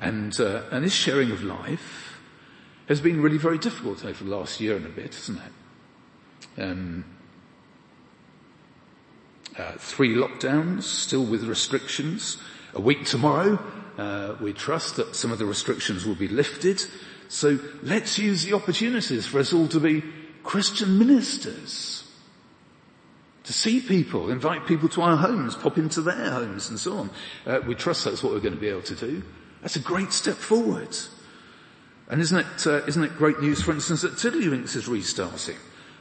And 0.00 0.38
uh, 0.40 0.62
and 0.70 0.84
this 0.84 0.92
sharing 0.92 1.30
of 1.30 1.42
life 1.42 2.18
has 2.88 3.00
been 3.00 3.22
really 3.22 3.38
very 3.38 3.58
difficult 3.58 4.04
over 4.04 4.24
the 4.24 4.30
last 4.30 4.60
year 4.60 4.76
and 4.76 4.84
a 4.84 4.88
bit, 4.88 5.14
hasn't 5.14 5.38
it? 5.38 6.62
Um, 6.62 7.04
uh, 9.58 9.72
three 9.78 10.14
lockdowns, 10.14 10.82
still 10.82 11.24
with 11.24 11.44
restrictions. 11.44 12.38
A 12.74 12.80
week 12.80 13.04
tomorrow, 13.04 13.58
uh, 13.98 14.34
we 14.40 14.52
trust 14.52 14.96
that 14.96 15.14
some 15.14 15.30
of 15.30 15.38
the 15.38 15.46
restrictions 15.46 16.04
will 16.04 16.14
be 16.14 16.28
lifted. 16.28 16.82
So 17.28 17.58
let's 17.82 18.18
use 18.18 18.44
the 18.44 18.54
opportunities 18.54 19.26
for 19.26 19.38
us 19.38 19.52
all 19.52 19.68
to 19.68 19.80
be 19.80 20.02
Christian 20.42 20.98
ministers. 20.98 22.01
To 23.44 23.52
see 23.52 23.80
people, 23.80 24.30
invite 24.30 24.66
people 24.66 24.88
to 24.90 25.02
our 25.02 25.16
homes, 25.16 25.56
pop 25.56 25.76
into 25.76 26.00
their 26.00 26.30
homes 26.30 26.68
and 26.68 26.78
so 26.78 26.98
on. 26.98 27.10
Uh, 27.44 27.60
we 27.66 27.74
trust 27.74 28.04
that's 28.04 28.22
what 28.22 28.32
we're 28.32 28.40
going 28.40 28.54
to 28.54 28.60
be 28.60 28.68
able 28.68 28.82
to 28.82 28.94
do. 28.94 29.22
That's 29.62 29.76
a 29.76 29.80
great 29.80 30.12
step 30.12 30.36
forward. 30.36 30.96
And 32.08 32.20
isn't 32.20 32.38
it, 32.38 32.66
uh, 32.66 32.84
isn't 32.86 33.02
it 33.02 33.16
great 33.16 33.40
news, 33.40 33.62
for 33.62 33.72
instance, 33.72 34.02
that 34.02 34.12
Tiddlywinks 34.12 34.76
is 34.76 34.86
restarting? 34.86 35.56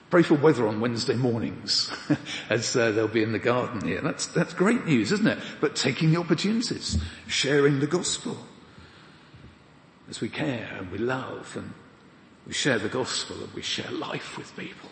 Pray 0.09 0.23
for 0.23 0.35
weather 0.35 0.67
on 0.67 0.81
Wednesday 0.81 1.15
mornings, 1.15 1.89
as 2.49 2.75
uh, 2.75 2.91
they'll 2.91 3.07
be 3.07 3.23
in 3.23 3.31
the 3.31 3.39
garden 3.39 3.87
here. 3.87 4.01
That's, 4.01 4.25
that's 4.27 4.53
great 4.53 4.85
news, 4.85 5.11
isn't 5.13 5.27
it? 5.27 5.39
But 5.61 5.75
taking 5.75 6.11
the 6.11 6.19
opportunities, 6.19 6.97
sharing 7.27 7.79
the 7.79 7.87
gospel. 7.87 8.37
As 10.09 10.19
we 10.19 10.27
care 10.27 10.69
and 10.77 10.91
we 10.91 10.97
love 10.97 11.53
and 11.55 11.73
we 12.45 12.51
share 12.51 12.77
the 12.77 12.89
gospel 12.89 13.37
and 13.41 13.53
we 13.53 13.61
share 13.61 13.89
life 13.89 14.37
with 14.37 14.53
people. 14.57 14.89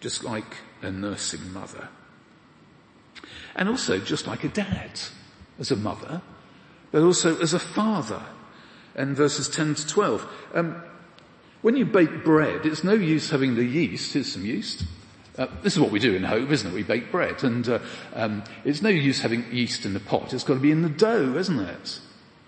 Just 0.00 0.24
like 0.24 0.56
a 0.82 0.90
nursing 0.90 1.52
mother. 1.52 1.88
And 3.56 3.68
also 3.68 3.98
just 3.98 4.26
like 4.26 4.44
a 4.44 4.48
dad, 4.48 5.00
as 5.58 5.70
a 5.70 5.76
mother, 5.76 6.22
but 6.92 7.02
also 7.02 7.38
as 7.40 7.52
a 7.52 7.58
father 7.58 8.22
and 8.94 9.16
verses 9.16 9.48
10 9.48 9.74
to 9.74 9.86
12. 9.86 10.32
Um, 10.54 10.82
when 11.62 11.76
you 11.76 11.84
bake 11.84 12.24
bread, 12.24 12.64
it's 12.64 12.84
no 12.84 12.92
use 12.92 13.30
having 13.30 13.56
the 13.56 13.64
yeast. 13.64 14.12
Here's 14.12 14.32
some 14.32 14.44
yeast. 14.44 14.84
Uh, 15.36 15.46
this 15.62 15.74
is 15.74 15.80
what 15.80 15.90
we 15.90 15.98
do 15.98 16.14
in 16.14 16.24
Hope, 16.24 16.50
isn't 16.50 16.70
it? 16.70 16.74
We 16.74 16.82
bake 16.82 17.12
bread, 17.12 17.44
and 17.44 17.68
uh, 17.68 17.78
um, 18.14 18.42
it's 18.64 18.82
no 18.82 18.88
use 18.88 19.20
having 19.20 19.44
yeast 19.52 19.84
in 19.84 19.94
the 19.94 20.00
pot. 20.00 20.32
It's 20.32 20.44
got 20.44 20.54
to 20.54 20.60
be 20.60 20.72
in 20.72 20.82
the 20.82 20.88
dough, 20.88 21.36
isn't 21.36 21.60
it? 21.60 22.00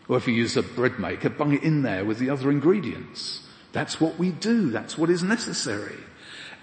Or 0.08 0.16
if 0.16 0.26
you 0.26 0.34
use 0.34 0.56
a 0.56 0.62
bread 0.62 0.98
maker, 0.98 1.30
bung 1.30 1.52
it 1.52 1.62
in 1.62 1.82
there 1.82 2.04
with 2.04 2.18
the 2.18 2.30
other 2.30 2.50
ingredients. 2.50 3.46
That's 3.72 4.00
what 4.00 4.18
we 4.18 4.30
do. 4.30 4.70
That's 4.70 4.98
what 4.98 5.08
is 5.08 5.22
necessary. 5.22 5.98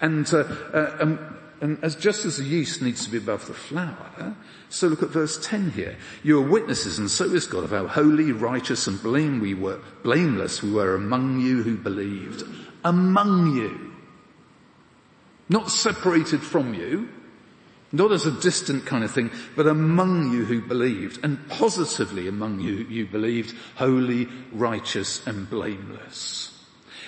And, 0.00 0.32
uh, 0.32 0.44
uh 0.72 0.96
um, 1.00 1.36
and 1.60 1.82
as 1.82 1.96
just 1.96 2.24
as 2.24 2.36
the 2.36 2.44
yeast 2.44 2.82
needs 2.82 3.04
to 3.04 3.10
be 3.10 3.18
above 3.18 3.46
the 3.46 3.54
flour, 3.54 4.36
so 4.68 4.86
look 4.86 5.02
at 5.02 5.08
verse 5.08 5.38
10 5.44 5.72
here. 5.72 5.96
You 6.22 6.38
are 6.38 6.48
witnesses, 6.48 6.98
and 6.98 7.10
so 7.10 7.24
is 7.24 7.46
God, 7.46 7.64
of 7.64 7.70
how 7.70 7.86
holy, 7.86 8.32
righteous, 8.32 8.86
and 8.86 9.02
blame 9.02 9.40
we 9.40 9.54
were, 9.54 9.80
blameless 10.02 10.62
we 10.62 10.70
were 10.70 10.94
among 10.94 11.40
you 11.40 11.62
who 11.62 11.76
believed. 11.76 12.44
Among 12.84 13.56
you. 13.56 13.92
Not 15.48 15.70
separated 15.70 16.42
from 16.42 16.74
you, 16.74 17.08
not 17.90 18.12
as 18.12 18.26
a 18.26 18.40
distant 18.40 18.84
kind 18.84 19.02
of 19.02 19.10
thing, 19.10 19.30
but 19.56 19.66
among 19.66 20.32
you 20.32 20.44
who 20.44 20.60
believed, 20.60 21.24
and 21.24 21.48
positively 21.48 22.28
among 22.28 22.60
you, 22.60 22.74
you 22.74 23.06
believed, 23.06 23.54
holy, 23.76 24.28
righteous, 24.52 25.26
and 25.26 25.48
blameless. 25.48 26.57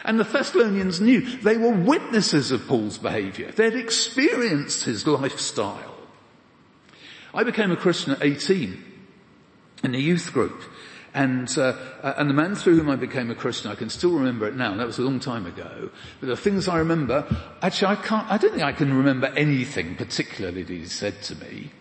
And 0.04 0.18
the 0.18 0.24
Thessalonians 0.24 1.00
knew 1.00 1.20
they 1.20 1.56
were 1.56 1.70
witnesses 1.70 2.50
of 2.50 2.66
Paul's 2.66 2.98
behavior. 2.98 3.50
They'd 3.50 3.74
experienced 3.74 4.84
his 4.84 5.06
lifestyle. 5.06 5.96
I 7.32 7.44
became 7.44 7.70
a 7.70 7.76
Christian 7.76 8.12
at 8.12 8.22
18 8.22 8.84
in 9.84 9.94
a 9.94 9.98
youth 9.98 10.32
group. 10.32 10.62
And, 11.12 11.56
uh, 11.58 11.74
and 12.16 12.30
the 12.30 12.34
man 12.34 12.54
through 12.54 12.76
whom 12.76 12.88
I 12.88 12.96
became 12.96 13.30
a 13.30 13.34
Christian, 13.34 13.70
I 13.70 13.74
can 13.74 13.90
still 13.90 14.12
remember 14.12 14.46
it 14.46 14.54
now, 14.54 14.74
that 14.76 14.86
was 14.86 14.98
a 14.98 15.02
long 15.02 15.18
time 15.18 15.44
ago. 15.44 15.90
But 16.20 16.28
the 16.28 16.36
things 16.36 16.68
I 16.68 16.78
remember, 16.78 17.26
actually 17.62 17.88
I 17.88 17.96
can't, 17.96 18.30
I 18.30 18.38
don't 18.38 18.52
think 18.52 18.62
I 18.62 18.72
can 18.72 18.94
remember 18.94 19.26
anything 19.36 19.96
particularly 19.96 20.62
that 20.62 20.72
he 20.72 20.86
said 20.86 21.20
to 21.22 21.34
me. 21.36 21.72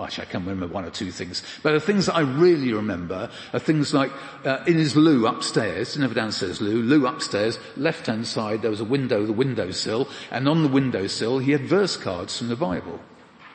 Actually, 0.00 0.26
I 0.26 0.30
can 0.30 0.46
remember 0.46 0.66
one 0.72 0.86
or 0.86 0.90
two 0.90 1.10
things. 1.10 1.42
But 1.62 1.72
the 1.72 1.80
things 1.80 2.06
that 2.06 2.14
I 2.14 2.20
really 2.20 2.72
remember 2.72 3.30
are 3.52 3.58
things 3.58 3.92
like, 3.92 4.10
uh, 4.44 4.64
in 4.66 4.74
his 4.74 4.96
loo 4.96 5.26
upstairs, 5.26 5.98
never 5.98 6.14
downstairs 6.14 6.62
loo, 6.62 6.82
loo 6.82 7.06
upstairs, 7.06 7.58
left 7.76 8.06
hand 8.06 8.26
side, 8.26 8.62
there 8.62 8.70
was 8.70 8.80
a 8.80 8.84
window, 8.84 9.26
the 9.26 9.34
windowsill, 9.34 10.08
and 10.30 10.48
on 10.48 10.62
the 10.62 10.68
windowsill 10.68 11.40
he 11.40 11.52
had 11.52 11.66
verse 11.66 11.96
cards 11.96 12.38
from 12.38 12.48
the 12.48 12.56
Bible 12.56 13.00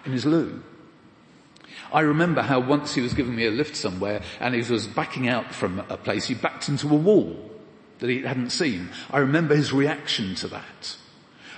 in 0.06 0.12
his 0.12 0.26
loo. 0.28 0.62
I 1.92 2.02
remember 2.02 2.42
how 2.42 2.60
once 2.60 2.94
he 2.94 3.02
was 3.02 3.14
giving 3.14 3.36
me 3.36 3.48
a 3.48 3.52
lift 3.52 3.76
somewhere 3.76 4.22
and 4.40 4.54
he 4.54 4.72
was 4.72 4.88
backing 4.88 5.28
out 5.28 5.56
from 5.56 5.80
a 5.90 5.98
place, 5.98 6.28
he 6.28 6.36
backed 6.36 6.70
into 6.70 6.88
a 6.90 6.96
wall 6.96 7.50
that 8.00 8.10
he 8.10 8.22
hadn't 8.22 8.52
seen. 8.52 8.90
I 9.10 9.20
remember 9.20 9.56
his 9.56 9.74
reaction 9.74 10.36
to 10.36 10.48
that. 10.50 10.98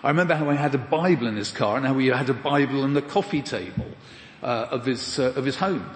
I 0.03 0.09
remember 0.09 0.35
how 0.35 0.49
he 0.49 0.55
had 0.55 0.75
a 0.75 0.77
Bible 0.77 1.27
in 1.27 1.35
his 1.35 1.51
car 1.51 1.75
and 1.75 1.85
how 1.85 1.97
he 1.97 2.07
had 2.07 2.29
a 2.29 2.33
Bible 2.33 2.83
on 2.83 2.93
the 2.93 3.01
coffee 3.01 3.41
table 3.41 3.87
uh, 4.41 4.67
of 4.71 4.85
his 4.85 5.19
uh, 5.19 5.33
of 5.35 5.45
his 5.45 5.57
home. 5.57 5.89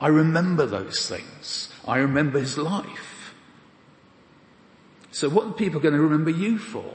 I 0.00 0.08
remember 0.08 0.66
those 0.66 1.08
things. 1.08 1.72
I 1.86 1.98
remember 1.98 2.40
his 2.40 2.58
life. 2.58 3.34
So 5.12 5.28
what 5.28 5.46
are 5.46 5.52
people 5.52 5.80
going 5.80 5.94
to 5.94 6.00
remember 6.00 6.30
you 6.30 6.58
for? 6.58 6.94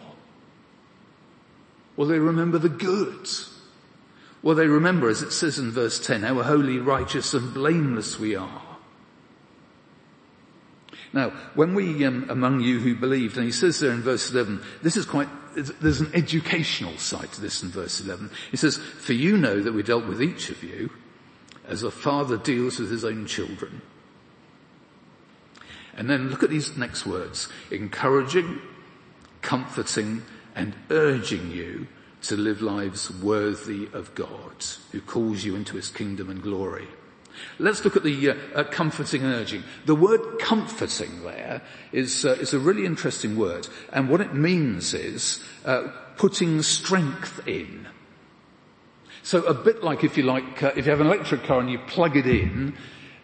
Well, 1.95 2.07
they 2.07 2.19
remember 2.19 2.57
the 2.57 2.69
good. 2.69 3.29
Well, 4.41 4.55
they 4.55 4.67
remember, 4.67 5.09
as 5.09 5.21
it 5.21 5.31
says 5.31 5.57
in 5.57 5.71
verse 5.71 5.99
10, 5.99 6.23
how 6.23 6.41
holy, 6.41 6.79
righteous 6.79 7.33
and 7.33 7.53
blameless 7.53 8.19
we 8.19 8.35
are. 8.35 8.61
Now, 11.13 11.29
when 11.55 11.73
we, 11.73 12.05
um, 12.05 12.27
among 12.29 12.61
you 12.61 12.79
who 12.79 12.95
believed, 12.95 13.37
and 13.37 13.45
he 13.45 13.51
says 13.51 13.79
there 13.79 13.91
in 13.91 14.01
verse 14.01 14.31
11, 14.31 14.61
this 14.83 14.97
is 14.97 15.05
quite, 15.05 15.29
there's 15.57 16.01
an 16.01 16.11
educational 16.13 16.97
side 16.97 17.31
to 17.33 17.41
this 17.41 17.63
in 17.63 17.69
verse 17.69 17.99
11. 17.99 18.29
He 18.51 18.57
says, 18.57 18.77
for 18.77 19.13
you 19.13 19.37
know 19.37 19.61
that 19.61 19.73
we 19.73 19.81
dealt 19.81 20.05
with 20.05 20.21
each 20.21 20.49
of 20.49 20.63
you 20.63 20.91
as 21.67 21.83
a 21.83 21.91
father 21.91 22.37
deals 22.37 22.79
with 22.79 22.91
his 22.91 23.03
own 23.03 23.25
children. 23.25 23.81
And 25.95 26.09
then 26.09 26.29
look 26.29 26.43
at 26.43 26.51
these 26.51 26.77
next 26.77 27.07
words. 27.07 27.49
Encouraging, 27.71 28.61
comforting, 29.41 30.21
and 30.55 30.75
urging 30.91 31.51
you 31.51 31.87
to 32.21 32.37
live 32.37 32.61
lives 32.61 33.09
worthy 33.11 33.89
of 33.93 34.13
God, 34.13 34.63
who 34.91 35.01
calls 35.01 35.43
you 35.43 35.55
into 35.55 35.75
his 35.75 35.89
kingdom 35.89 36.29
and 36.29 36.41
glory. 36.41 36.87
Let's 37.59 37.83
look 37.83 37.95
at 37.95 38.03
the 38.03 38.31
uh, 38.31 38.35
uh, 38.55 38.63
comforting 38.65 39.23
and 39.23 39.33
urging. 39.33 39.63
The 39.85 39.95
word 39.95 40.39
comforting 40.39 41.23
there 41.23 41.61
is, 41.91 42.25
uh, 42.25 42.31
is 42.33 42.53
a 42.53 42.59
really 42.59 42.85
interesting 42.85 43.37
word. 43.37 43.67
And 43.91 44.09
what 44.09 44.21
it 44.21 44.33
means 44.33 44.93
is 44.93 45.43
uh, 45.65 45.89
putting 46.17 46.61
strength 46.61 47.47
in. 47.47 47.87
So 49.23 49.43
a 49.43 49.53
bit 49.53 49.83
like 49.83 50.03
if 50.03 50.17
you 50.17 50.23
like, 50.23 50.63
uh, 50.63 50.71
if 50.75 50.85
you 50.85 50.91
have 50.91 51.01
an 51.01 51.07
electric 51.07 51.43
car 51.43 51.59
and 51.59 51.69
you 51.69 51.79
plug 51.79 52.15
it 52.15 52.27
in, 52.27 52.75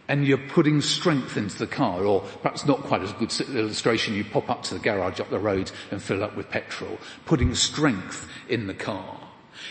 and 0.07 0.27
you're 0.27 0.37
putting 0.37 0.81
strength 0.81 1.37
into 1.37 1.57
the 1.57 1.67
car, 1.67 2.03
or 2.03 2.21
perhaps 2.41 2.65
not 2.65 2.81
quite 2.81 3.01
as 3.01 3.13
good 3.13 3.31
illustration, 3.55 4.13
you 4.13 4.25
pop 4.25 4.49
up 4.49 4.63
to 4.63 4.73
the 4.73 4.79
garage 4.79 5.19
up 5.19 5.29
the 5.29 5.39
road 5.39 5.71
and 5.91 6.01
fill 6.01 6.23
up 6.23 6.35
with 6.35 6.49
petrol, 6.49 6.97
putting 7.25 7.55
strength 7.55 8.27
in 8.49 8.67
the 8.67 8.73
car. 8.73 9.22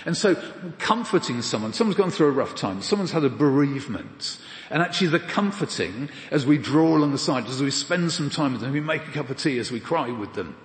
And 0.05 0.17
so 0.17 0.35
comforting 0.79 1.43
someone, 1.43 1.73
someone's 1.73 1.97
gone 1.97 2.11
through 2.11 2.29
a 2.29 2.33
rough 2.33 2.55
time, 2.55 2.83
someone's 2.83 3.13
had 3.13 3.25
a 3.25 3.29
bereavement, 3.29 4.39
and 4.71 4.83
actually 4.83 5.09
the 5.09 5.21
comforting 5.21 6.09
as 6.31 6.45
we 6.47 6.59
draw 6.59 6.97
along 6.97 7.13
the 7.13 7.19
side, 7.19 7.47
as 7.47 7.63
we 7.63 7.71
spend 7.71 8.13
some 8.13 8.31
time 8.31 8.53
with 8.53 8.63
them, 8.63 8.73
we 8.73 8.81
make 8.81 9.07
a 9.07 9.13
cup 9.13 9.31
of 9.31 9.37
tea, 9.37 9.59
as 9.59 9.71
we 9.71 9.81
cry 9.81 10.11
with 10.11 10.35
them. 10.35 10.57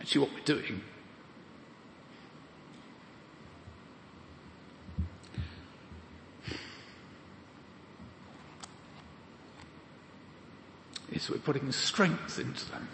Actually 0.00 0.22
what 0.22 0.34
we're 0.34 0.40
doing 0.40 0.80
is 11.12 11.30
we're 11.30 11.38
putting 11.38 11.70
strength 11.72 12.38
into 12.38 12.70
them. 12.70 12.88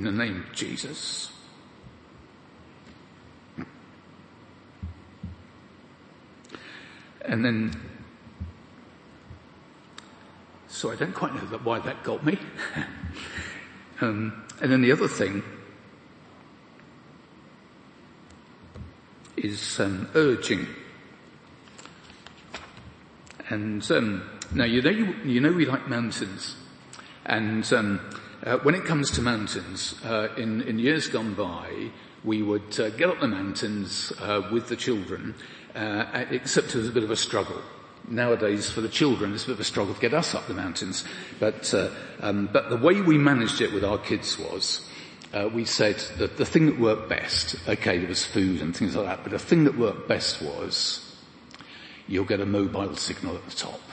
In 0.00 0.06
the 0.06 0.12
name 0.12 0.46
of 0.48 0.52
Jesus. 0.54 1.30
And 7.20 7.44
then, 7.44 7.78
so 10.68 10.90
I 10.90 10.96
don't 10.96 11.12
quite 11.12 11.34
know 11.34 11.42
why 11.58 11.80
that 11.80 12.02
got 12.02 12.24
me. 12.24 12.38
um, 14.00 14.42
and 14.62 14.72
then 14.72 14.80
the 14.80 14.90
other 14.90 15.06
thing 15.06 15.42
is 19.36 19.78
um, 19.80 20.08
urging. 20.14 20.66
And 23.50 23.82
um, 23.90 24.22
now 24.54 24.64
you 24.64 24.80
know 24.80 24.88
you, 24.88 25.14
you, 25.26 25.40
know 25.42 25.52
we 25.52 25.66
like 25.66 25.88
mountains, 25.88 26.56
and 27.26 27.70
um, 27.74 28.00
uh, 28.44 28.56
when 28.58 28.74
it 28.74 28.84
comes 28.84 29.10
to 29.10 29.22
mountains, 29.22 29.94
uh, 30.04 30.28
in 30.36 30.62
in 30.62 30.78
years 30.78 31.08
gone 31.08 31.34
by, 31.34 31.90
we 32.24 32.42
would 32.42 32.78
uh, 32.80 32.90
get 32.90 33.10
up 33.10 33.20
the 33.20 33.28
mountains 33.28 34.12
uh, 34.20 34.48
with 34.50 34.68
the 34.68 34.76
children, 34.76 35.34
uh, 35.74 36.24
except 36.30 36.74
it 36.74 36.78
was 36.78 36.88
a 36.88 36.92
bit 36.92 37.04
of 37.04 37.10
a 37.10 37.16
struggle. 37.16 37.60
Nowadays, 38.08 38.70
for 38.70 38.80
the 38.80 38.88
children, 38.88 39.34
it's 39.34 39.44
a 39.44 39.48
bit 39.48 39.54
of 39.54 39.60
a 39.60 39.64
struggle 39.64 39.94
to 39.94 40.00
get 40.00 40.14
us 40.14 40.34
up 40.34 40.46
the 40.46 40.54
mountains. 40.54 41.04
But 41.38 41.72
uh, 41.74 41.90
um, 42.20 42.48
but 42.52 42.70
the 42.70 42.76
way 42.76 43.02
we 43.02 43.18
managed 43.18 43.60
it 43.60 43.72
with 43.72 43.84
our 43.84 43.98
kids 43.98 44.38
was. 44.38 44.86
we 45.52 45.64
said 45.64 45.96
that 46.18 46.38
the 46.38 46.46
thing 46.46 46.66
that 46.66 46.80
worked 46.80 47.08
best, 47.08 47.56
okay, 47.68 47.98
there 47.98 48.08
was 48.08 48.24
food 48.24 48.60
and 48.62 48.74
things 48.74 48.96
like 48.96 49.06
that, 49.06 49.22
but 49.22 49.32
the 49.32 49.38
thing 49.38 49.64
that 49.64 49.78
worked 49.78 50.08
best 50.08 50.42
was 50.42 51.06
you'll 52.08 52.24
get 52.24 52.40
a 52.40 52.46
mobile 52.46 52.96
signal 52.96 53.36
at 53.36 53.44
the 53.44 53.54
top. 53.54 53.89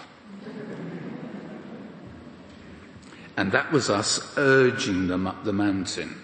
And 3.37 3.51
that 3.51 3.71
was 3.71 3.89
us 3.89 4.33
urging 4.37 5.07
them 5.07 5.27
up 5.27 5.43
the 5.43 5.53
mountain. 5.53 6.19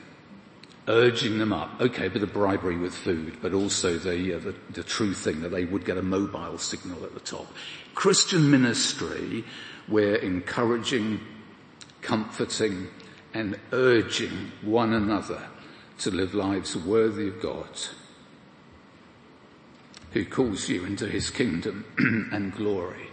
Urging 0.87 1.37
them 1.37 1.53
up. 1.53 1.79
Okay, 1.79 2.07
a 2.07 2.09
bit 2.09 2.23
of 2.23 2.33
bribery 2.33 2.75
with 2.75 2.93
food, 2.93 3.37
but 3.41 3.53
also 3.53 3.97
the, 3.97 4.33
uh, 4.33 4.39
the, 4.39 4.55
the 4.71 4.83
true 4.83 5.13
thing 5.13 5.41
that 5.41 5.49
they 5.49 5.63
would 5.63 5.85
get 5.85 5.97
a 5.97 6.01
mobile 6.01 6.57
signal 6.57 7.03
at 7.05 7.13
the 7.13 7.19
top. 7.19 7.47
Christian 7.93 8.49
ministry, 8.49 9.45
we're 9.87 10.15
encouraging, 10.15 11.21
comforting, 12.01 12.87
and 13.33 13.59
urging 13.71 14.51
one 14.61 14.91
another 14.91 15.43
to 15.99 16.11
live 16.11 16.33
lives 16.33 16.75
worthy 16.75 17.27
of 17.27 17.41
God 17.41 17.69
who 20.13 20.25
calls 20.25 20.69
you 20.69 20.85
into 20.85 21.07
his 21.07 21.29
kingdom 21.29 21.85
and 22.31 22.53
glory. 22.55 23.07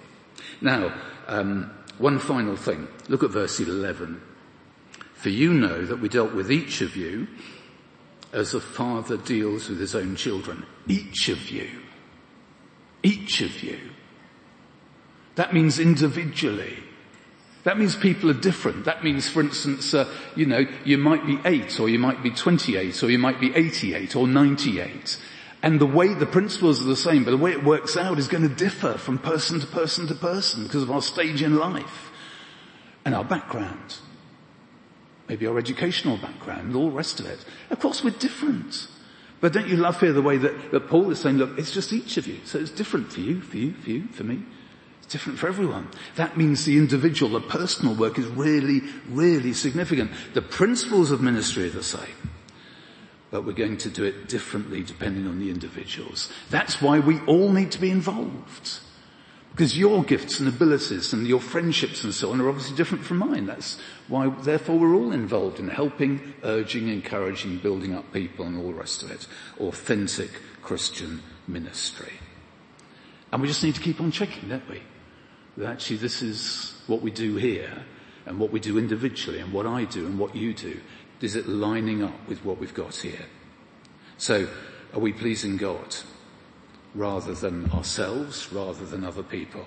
Now, 0.61 0.95
um, 1.27 1.71
one 2.01 2.19
final 2.19 2.57
thing. 2.57 2.89
Look 3.09 3.23
at 3.23 3.31
verse 3.31 3.61
11. 3.61 4.21
For 5.15 5.29
you 5.29 5.53
know 5.53 5.85
that 5.85 6.01
we 6.01 6.09
dealt 6.09 6.35
with 6.35 6.51
each 6.51 6.81
of 6.81 6.97
you 6.97 7.29
as 8.33 8.55
a 8.55 8.61
father 8.61 9.19
deals 9.19 9.69
with 9.69 9.79
his 9.79 9.95
own 9.95 10.17
children. 10.17 10.65
Each 10.89 11.29
of 11.29 11.51
you. 11.51 11.69
Each 13.03 13.43
of 13.43 13.63
you. 13.63 13.79
That 15.35 15.53
means 15.53 15.79
individually. 15.79 16.79
That 17.65 17.79
means 17.79 17.95
people 17.95 18.31
are 18.31 18.35
different. 18.35 18.87
That 18.87 19.05
means, 19.05 19.29
for 19.29 19.41
instance, 19.41 19.93
uh, 19.93 20.11
you 20.35 20.47
know, 20.47 20.65
you 20.85 20.97
might 20.97 21.27
be 21.27 21.39
eight, 21.45 21.79
or 21.79 21.91
you 21.91 21.99
might 21.99 22.23
be 22.23 22.31
28, 22.31 23.03
or 23.03 23.11
you 23.11 23.19
might 23.19 23.39
be 23.39 23.55
88, 23.55 24.17
or 24.17 24.27
98. 24.27 25.21
And 25.63 25.81
the 25.81 25.87
way, 25.87 26.15
the 26.15 26.27
principles 26.27 26.81
are 26.81 26.87
the 26.87 26.97
same, 26.97 27.25
but 27.25 27.33
the 27.33 27.37
way 27.37 27.53
it 27.53 27.63
works 27.63 27.97
out 27.97 28.19
is 28.19 28.29
going 28.29 28.49
to 28.49 28.55
differ 28.55 28.95
from 28.95 29.19
person 29.19 29.61
to 29.61 29.67
person 29.67 30.07
to 30.07 30.15
person 30.15 30.65
because 30.65 30.83
of 30.83 30.91
our 30.91 31.03
stage 31.03 31.43
in 31.43 31.57
life 31.57 32.11
and 33.05 33.15
our 33.15 33.25
background. 33.25 33.99
Maybe 35.29 35.47
our 35.47 35.59
educational 35.59 36.17
background 36.17 36.69
and 36.69 36.77
all 36.77 36.91
the 36.91 36.97
rest 36.97 37.21
of 37.21 37.27
it. 37.27 37.45
Of 37.69 37.79
course 37.79 38.03
we're 38.03 38.11
different. 38.11 38.89
But 39.41 39.53
don't 39.53 39.69
you 39.69 39.77
love 39.77 40.01
here 40.01 40.13
the 40.13 40.23
way 40.23 40.39
that, 40.39 40.71
that 40.71 40.89
Paul 40.89 41.11
is 41.11 41.21
saying, 41.21 41.37
look, 41.37 41.59
it's 41.59 41.73
just 41.73 41.93
each 41.93 42.17
of 42.17 42.27
you. 42.27 42.39
So 42.45 42.59
it's 42.59 42.71
different 42.71 43.13
for 43.13 43.21
you, 43.21 43.41
for 43.41 43.57
you, 43.59 43.73
for 43.73 43.91
you, 43.91 44.07
for 44.09 44.25
me. 44.25 44.43
It's 45.03 45.13
different 45.13 45.39
for 45.39 45.47
everyone. 45.47 45.89
That 46.17 46.37
means 46.37 46.65
the 46.65 46.79
individual, 46.79 47.39
the 47.39 47.47
personal 47.47 47.95
work 47.95 48.19
is 48.19 48.27
really, 48.27 48.81
really 49.09 49.53
significant. 49.53 50.11
The 50.35 50.43
principles 50.43 51.11
of 51.11 51.21
ministry 51.21 51.67
are 51.67 51.71
the 51.71 51.83
same 51.83 52.30
but 53.31 53.45
we're 53.45 53.53
going 53.53 53.77
to 53.79 53.91
do 53.91 54.05
it 54.05 54.29
differently 54.29 54.83
depending 54.83 55.27
on 55.27 55.39
the 55.39 55.51
individuals. 55.51 56.31
That's 56.51 56.83
why 56.83 56.99
we 56.99 57.21
all 57.21 57.51
need 57.53 57.71
to 57.73 57.81
be 57.81 57.91
involved. 57.91 58.81
Because 59.53 59.77
your 59.77 60.05
gifts 60.05 60.39
and 60.39 60.49
abilities 60.49 61.13
and 61.13 61.27
your 61.27 61.41
friendships 61.41 62.05
and 62.05 62.15
so 62.15 62.31
on 62.31 62.41
are 62.41 62.49
obviously 62.49 62.77
different 62.77 63.05
from 63.05 63.19
mine. 63.19 63.47
That's 63.47 63.79
why, 64.09 64.29
therefore, 64.29 64.79
we're 64.79 64.95
all 64.95 65.13
involved 65.13 65.59
in 65.59 65.69
helping, 65.69 66.35
urging, 66.45 66.89
encouraging, 66.89 67.59
building 67.59 67.95
up 67.95 68.13
people 68.13 68.47
and 68.47 68.57
all 68.57 68.69
the 68.69 68.75
rest 68.79 69.03
of 69.03 69.11
it. 69.11 69.27
Authentic 69.59 70.31
Christian 70.63 71.21
ministry. 71.49 72.13
And 73.33 73.43
we 73.43 73.49
just 73.49 73.63
need 73.63 73.75
to 73.75 73.81
keep 73.81 74.01
on 74.01 74.13
checking, 74.13 74.49
don't 74.49 74.69
we? 74.69 74.83
That 75.57 75.71
actually 75.71 75.97
this 75.97 76.23
is 76.23 76.81
what 76.87 77.03
we 77.03 77.11
do 77.11 77.37
here 77.37 77.85
and 78.27 78.39
what 78.39 78.53
we 78.53 78.61
do 78.61 78.79
individually 78.79 79.41
and 79.41 79.53
what 79.53 79.67
I 79.67 79.85
do 79.85 80.07
and 80.07 80.19
what 80.19 80.37
you 80.37 80.55
do 80.55 80.81
is 81.21 81.37
it 81.37 81.49
lining 81.49 82.03
up 82.03 82.29
with 82.29 82.45
what 82.45 82.59
we've 82.59 82.75
got 82.75 82.97
here? 82.97 83.27
So 84.17 84.49
are 84.93 85.01
we 85.01 85.13
pleasing 85.13 85.57
God 85.57 85.97
rather 86.95 87.35
than 87.35 87.71
ourselves, 87.71 88.53
rather 88.53 88.85
than 88.85 89.05
other 89.05 89.23
people? 89.23 89.67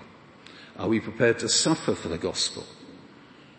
Are 0.78 0.88
we 0.88 1.00
prepared 1.00 1.40
to 1.40 1.50
suffer 1.50 1.96
for 1.96 2.10
the 2.10 2.18
gospel? 2.18 2.64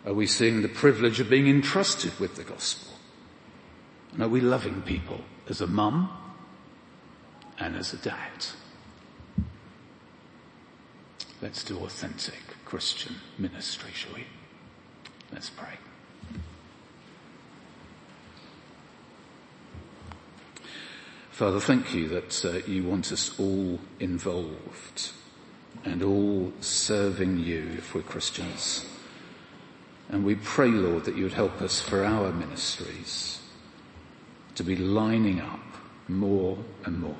Are 0.05 0.13
we 0.13 0.27
seeing 0.27 0.61
the 0.61 0.67
privilege 0.67 1.19
of 1.19 1.29
being 1.29 1.47
entrusted 1.47 2.19
with 2.19 2.35
the 2.35 2.43
gospel? 2.43 2.93
And 4.13 4.21
are 4.21 4.29
we 4.29 4.41
loving 4.41 4.81
people 4.83 5.21
as 5.49 5.61
a 5.61 5.67
mum 5.67 6.09
and 7.57 7.75
as 7.75 7.93
a 7.93 7.97
dad? 7.97 8.45
Let's 11.41 11.63
do 11.63 11.77
authentic 11.79 12.39
Christian 12.65 13.15
ministry, 13.37 13.91
shall 13.93 14.13
we? 14.13 14.25
Let's 15.31 15.49
pray. 15.49 15.77
Father, 21.35 21.59
thank 21.59 21.93
you 21.93 22.07
that 22.07 22.45
uh, 22.45 22.65
you 22.65 22.85
want 22.85 23.11
us 23.11 23.37
all 23.37 23.77
involved 23.99 25.11
and 25.83 26.01
all 26.01 26.53
serving 26.61 27.39
you 27.39 27.71
if 27.77 27.93
we're 27.93 28.03
Christians. 28.03 28.85
And 30.07 30.23
we 30.23 30.35
pray, 30.35 30.69
Lord, 30.69 31.03
that 31.03 31.17
you 31.17 31.23
would 31.23 31.33
help 31.33 31.61
us 31.61 31.81
for 31.81 32.05
our 32.05 32.31
ministries 32.31 33.41
to 34.55 34.63
be 34.63 34.77
lining 34.77 35.41
up 35.41 35.59
more 36.07 36.57
and 36.85 37.01
more 37.01 37.17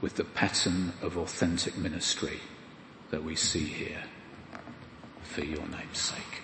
with 0.00 0.16
the 0.16 0.24
pattern 0.24 0.94
of 1.02 1.16
authentic 1.16 1.78
ministry 1.78 2.40
that 3.12 3.22
we 3.22 3.36
see 3.36 3.62
here 3.64 4.02
for 5.22 5.44
your 5.44 5.68
name's 5.68 6.00
sake. 6.00 6.41